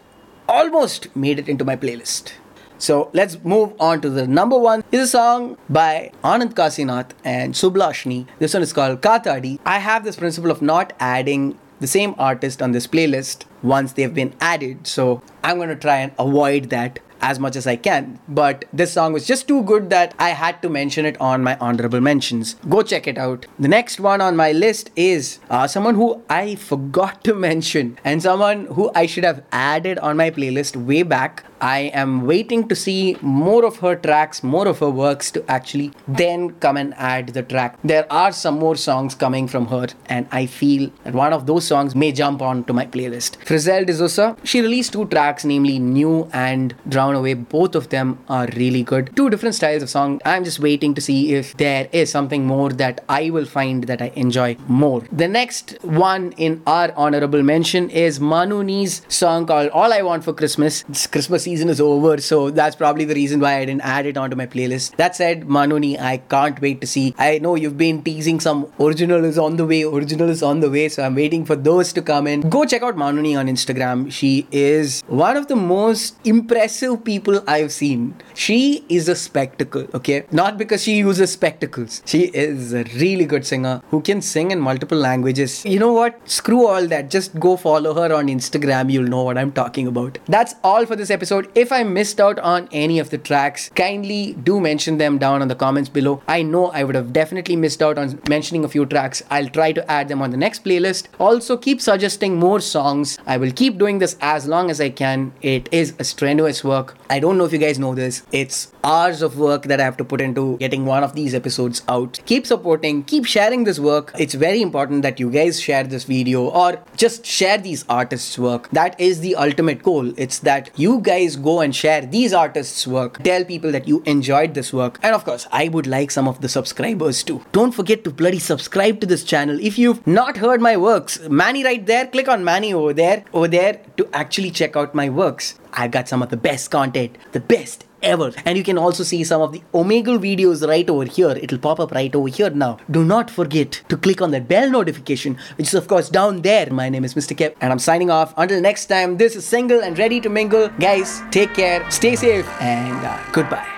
almost 0.48 1.14
made 1.16 1.38
it 1.38 1.48
into 1.48 1.64
my 1.64 1.76
playlist. 1.76 2.33
So 2.78 3.11
let's 3.12 3.42
move 3.42 3.72
on 3.81 4.00
to 4.02 4.11
the 4.11 4.26
number 4.26 4.57
one. 4.57 4.85
Is 4.92 5.00
a 5.00 5.07
song 5.09 5.59
by 5.68 6.12
Anand 6.22 6.54
Kasinath 6.54 7.11
and 7.24 7.54
Sublahshini. 7.54 8.26
This 8.38 8.54
one 8.54 8.62
is 8.62 8.72
called 8.72 9.00
Katadi. 9.00 9.59
I 9.66 9.81
have 9.81 10.04
this 10.04 10.14
principle 10.14 10.52
of 10.52 10.62
not 10.62 10.92
adding 11.00 11.59
the 11.81 11.87
same 11.87 12.14
artist 12.19 12.62
on 12.62 12.73
this 12.73 12.87
playlist 12.87 13.45
once 13.62 13.93
they've 13.93 14.14
been 14.14 14.35
added. 14.41 14.87
So 14.87 15.23
I'm 15.43 15.57
going 15.57 15.69
to 15.69 15.77
try 15.77 15.97
and 15.97 16.12
avoid 16.19 16.71
that 16.71 16.99
as 17.21 17.38
much 17.38 17.57
as 17.57 17.67
I 17.67 17.77
can. 17.77 18.19
But 18.29 18.64
this 18.73 18.93
song 18.93 19.12
was 19.12 19.27
just 19.27 19.49
too 19.49 19.62
good 19.62 19.91
that 19.91 20.14
I 20.19 20.31
had 20.31 20.62
to 20.62 20.69
mention 20.69 21.05
it 21.05 21.21
on 21.21 21.43
my 21.43 21.57
honorable 21.59 22.01
mentions. 22.01 22.55
Go 22.69 22.83
check 22.83 23.07
it 23.07 23.19
out. 23.19 23.47
The 23.59 23.69
next 23.69 24.01
one 24.01 24.21
on 24.21 24.37
my 24.37 24.53
list 24.53 24.91
is 24.97 25.38
uh, 25.51 25.67
someone 25.67 25.95
who 25.95 26.23
I 26.29 26.55
forgot 26.55 27.25
to 27.25 27.35
mention 27.49 27.99
and 28.05 28.23
someone 28.23 28.67
who 28.67 28.91
I 28.95 29.07
should 29.07 29.25
have 29.25 29.43
added 29.53 29.99
on 29.99 30.17
my 30.17 30.31
playlist 30.31 30.77
way 30.77 31.03
back. 31.03 31.45
I 31.61 31.90
am 32.03 32.27
waiting 32.27 32.68
to 32.68 32.77
see 32.77 33.16
more 33.21 33.64
of 33.64 33.79
her 33.79 33.97
tracks, 33.97 34.42
more 34.42 34.68
of 34.68 34.79
her 34.79 34.90
works 34.90 35.31
to 35.33 35.44
actually 35.51 35.92
then 36.07 36.51
come 36.61 36.77
and 36.77 36.94
add 36.94 37.29
the 37.29 37.42
track. 37.42 37.79
There 37.83 38.11
are 38.12 38.33
some 38.33 38.59
more 38.59 38.77
songs 38.77 39.14
coming 39.14 39.49
from 39.49 39.66
her, 39.66 39.88
and 40.07 40.27
I 40.31 40.47
feel 40.47 40.90
that 41.05 41.14
one 41.14 41.33
of 41.33 41.47
those 41.47 41.64
songs 41.64 41.94
may 41.94 42.12
jump 42.12 42.42
onto 42.42 42.73
my 42.73 42.87
playlist. 42.87 43.38
Frizzelle 43.44 43.87
D'Souza, 43.87 44.37
she 44.44 44.61
released 44.61 44.92
two 44.92 45.07
tracks, 45.07 45.44
namely 45.44 45.79
New 45.79 46.29
and 46.33 46.75
Drown 46.88 47.14
Away. 47.14 47.35
Both 47.35 47.75
of 47.75 47.88
them 47.88 48.18
are 48.29 48.47
really 48.57 48.83
good. 48.83 49.14
Two 49.16 49.31
different 49.31 49.55
styles 49.55 49.83
of 49.83 49.90
song. 49.90 50.21
I'm 50.25 50.44
just 50.44 50.61
waiting 50.61 50.94
to 50.94 51.01
see 51.01 51.35
if 51.35 51.57
there 51.57 51.88
is 51.92 52.11
something 52.11 52.47
more 52.47 52.71
that 52.71 53.05
I 53.09 53.31
will 53.31 53.47
find 53.47 53.85
that 53.85 54.01
I 54.03 54.12
enjoy 54.14 54.57
more. 54.68 55.03
The 55.11 55.29
next 55.29 55.79
one 55.83 56.33
in 56.33 56.62
our 56.66 56.92
honorable 56.97 57.42
mention 57.42 57.90
is 57.90 58.21
Manuni's 58.21 59.03
song 59.09 59.47
called 59.47 59.71
All 59.71 59.92
I 59.92 60.03
Want 60.03 60.25
for 60.25 60.33
Christmas. 60.33 60.85
It's 60.88 61.07
Christmas 61.07 61.47
season 61.48 61.68
is 61.74 61.80
over, 61.80 62.12
so 62.30 62.50
that's 62.50 62.76
probably 62.76 63.04
the 63.11 63.14
reason 63.14 63.40
why 63.40 63.52
I 63.58 63.64
didn't 63.64 63.87
add 63.96 64.06
it 64.06 64.16
onto 64.22 64.37
my 64.37 64.46
playlist. 64.46 64.96
That 64.96 65.16
said, 65.16 65.44
Manoni, 65.56 65.92
I 65.98 66.18
can't 66.34 66.61
wait 66.61 66.80
to 66.82 66.87
see. 66.87 67.14
I 67.18 67.38
know 67.38 67.54
you've 67.54 67.78
been 67.78 68.02
teasing 68.02 68.40
some 68.40 68.66
original 68.78 69.24
is 69.24 69.38
on 69.38 69.56
the 69.56 69.66
way, 69.66 69.82
original 69.84 70.28
is 70.28 70.42
on 70.42 70.61
the 70.61 70.70
way, 70.70 70.88
so 70.88 71.04
I'm 71.04 71.14
waiting 71.14 71.44
for 71.44 71.56
those 71.56 71.92
to 71.94 72.02
come 72.02 72.26
in. 72.26 72.42
Go 72.56 72.64
check 72.64 72.82
out 72.82 72.96
Manoni 72.96 73.38
on 73.38 73.46
Instagram. 73.54 74.12
She 74.18 74.46
is 74.52 75.02
one 75.06 75.37
of 75.37 75.48
the 75.48 75.56
most 75.56 76.18
impressive 76.24 77.02
people 77.04 77.42
I've 77.46 77.72
seen. 77.72 78.14
She 78.38 78.85
is 78.88 79.09
a 79.09 79.16
spectacle, 79.16 79.88
okay? 79.94 80.24
Not 80.31 80.59
because 80.59 80.85
she 80.85 80.96
uses 80.96 81.33
spectacles. 81.33 82.03
She 82.07 82.27
is 82.27 82.72
a 82.72 82.85
really 82.94 83.24
good 83.24 83.44
singer 83.44 83.83
who 83.90 84.01
can 84.01 84.22
sing 84.22 84.53
in 84.53 84.61
multiple 84.61 84.96
languages. 84.96 85.64
You 85.64 85.81
know 85.81 85.92
what? 85.92 86.20
Screw 86.24 86.64
all 86.68 86.87
that. 86.87 87.11
Just 87.11 87.40
go 87.40 87.57
follow 87.57 87.94
her 87.94 88.14
on 88.14 88.29
Instagram. 88.29 88.92
You'll 88.92 89.09
know 89.09 89.24
what 89.24 89.37
I'm 89.37 89.51
talking 89.51 89.88
about. 89.88 90.18
That's 90.27 90.55
all 90.62 90.87
for 90.87 90.94
this 90.94 91.11
episode. 91.11 91.51
If 91.57 91.72
I 91.72 91.83
missed 91.83 92.20
out 92.20 92.38
on 92.38 92.68
any 92.70 93.01
of 93.01 93.11
the 93.11 93.18
tracks, 93.18 93.70
kindly 93.74 94.35
do 94.44 94.61
mention 94.61 94.98
them 94.98 95.18
down 95.18 95.42
in 95.42 95.48
the 95.48 95.57
comments 95.57 95.90
below. 95.90 96.22
I 96.29 96.42
know 96.42 96.66
I 96.68 96.85
would 96.85 96.94
have 96.94 97.12
definitely 97.12 97.57
missed 97.57 97.83
out 97.83 97.98
on 97.98 98.20
mentioning 98.29 98.64
a 98.64 98.68
few 98.68 98.87
tracks. 98.87 99.20
I'll 99.31 99.48
try 99.48 99.72
to 99.72 99.90
add 99.90 100.07
them 100.07 100.22
on 100.22 100.31
the 100.31 100.37
next 100.37 100.62
playlist. 100.64 101.09
Also, 101.18 101.57
keep 101.57 101.81
suggesting 101.81 102.37
more 102.37 102.61
songs. 102.61 103.18
I 103.27 103.37
will 103.37 103.51
keep 103.51 103.79
doing 103.79 103.98
this 103.98 104.16
as 104.20 104.46
long 104.46 104.70
as 104.70 104.81
I 104.81 104.90
can. 104.90 105.33
It 105.42 105.68
is 105.72 105.94
a 105.98 106.05
strenuous 106.05 106.62
work. 106.62 106.96
I 107.11 107.18
don't 107.18 107.37
know 107.37 107.44
if 107.44 107.53
you 107.53 107.59
guys 107.59 107.81
know 107.81 107.96
this. 107.96 108.22
It's 108.31 108.73
hours 108.85 109.23
of 109.23 109.38
work 109.38 109.62
that 109.64 109.81
I 109.81 109.85
have 109.85 109.97
to 109.97 110.05
put 110.05 110.21
into 110.21 110.59
getting 110.59 110.85
one 110.85 111.03
of 111.03 111.14
these 111.14 111.35
episodes 111.35 111.83
out. 111.88 112.21
Keep 112.27 112.47
supporting, 112.47 113.03
keep 113.05 113.25
sharing 113.25 113.64
this 113.64 113.79
work. 113.79 114.12
It's 114.19 114.35
very 114.35 114.61
important 114.61 115.01
that 115.03 115.19
you 115.19 115.31
guys 115.31 115.61
share 115.61 115.85
this 115.85 116.05
video 116.05 116.45
or 116.45 116.83
just 116.97 117.25
share 117.25 117.57
these 117.57 117.87
artists' 117.88 118.38
work. 118.38 118.69
That 118.71 119.01
is 119.01 119.21
the 119.21 119.35
ultimate 119.37 119.83
goal. 119.83 120.12
It's 120.19 120.41
that 120.41 120.71
you 120.77 121.01
guys 121.01 121.37
go 121.37 121.61
and 121.61 121.75
share 121.75 122.05
these 122.05 122.35
artists' 122.35 122.87
work. 122.87 123.23
Tell 123.23 123.45
people 123.45 123.73
that 123.73 123.88
you 123.88 124.03
enjoyed 124.05 124.53
this 124.53 124.75
work. 124.75 124.99
And 125.03 125.14
of 125.14 125.25
course, 125.25 125.47
I 125.51 125.69
would 125.69 125.87
like 125.87 126.11
some 126.11 126.29
of 126.29 126.43
the 126.43 126.51
subscribers 126.51 127.23
too. 127.23 127.43
Don't 127.53 127.73
forget 127.73 128.05
to 128.05 128.11
bloody 128.11 128.38
subscribe 128.38 129.01
to 129.01 129.07
this 129.07 129.25
channel. 129.25 129.59
If 129.59 129.79
you've 129.79 130.07
not 130.07 130.37
heard 130.37 130.61
my 130.61 130.77
works, 130.77 131.19
Manny 131.29 131.64
right 131.64 131.85
there, 131.87 132.07
click 132.07 132.29
on 132.29 132.45
Manny 132.45 132.75
over 132.75 132.93
there, 132.93 133.25
over 133.33 133.49
there 133.49 133.81
to 133.97 134.09
actually 134.12 134.51
check 134.51 134.77
out 134.77 134.95
my 134.95 135.09
works. 135.09 135.59
I've 135.73 135.91
got 135.91 136.09
some 136.09 136.23
of 136.23 136.29
the 136.29 136.37
best 136.37 136.71
content, 136.71 137.17
the 137.33 137.41
best 137.41 137.85
ever. 138.02 138.32
And 138.44 138.56
you 138.56 138.64
can 138.64 138.78
also 138.78 139.02
see 139.02 139.24
some 139.24 139.40
of 139.42 139.52
the 139.52 139.62
Omegle 139.72 140.18
videos 140.18 140.66
right 140.66 140.88
over 140.88 141.04
here. 141.04 141.30
It'll 141.30 141.58
pop 141.58 141.80
up 141.80 141.92
right 141.92 142.14
over 142.14 142.28
here 142.28 142.50
now. 142.50 142.78
Do 142.90 143.04
not 143.04 143.30
forget 143.30 143.82
to 143.88 143.96
click 143.96 144.20
on 144.22 144.30
that 144.32 144.48
bell 144.48 144.70
notification, 144.70 145.38
which 145.56 145.68
is 145.68 145.74
of 145.74 145.88
course 145.88 146.08
down 146.08 146.42
there. 146.42 146.70
My 146.70 146.88
name 146.88 147.04
is 147.04 147.14
Mr. 147.14 147.37
Kev, 147.37 147.54
and 147.61 147.72
I'm 147.72 147.78
signing 147.78 148.11
off. 148.11 148.34
Until 148.37 148.61
next 148.61 148.87
time, 148.87 149.16
this 149.16 149.37
is 149.37 149.44
Single 149.44 149.80
and 149.82 149.98
Ready 149.98 150.20
to 150.20 150.28
Mingle. 150.28 150.68
Guys, 150.80 151.22
take 151.30 151.54
care, 151.54 151.88
stay 151.90 152.16
safe, 152.16 152.48
and 152.61 153.04
uh, 153.04 153.18
goodbye. 153.32 153.78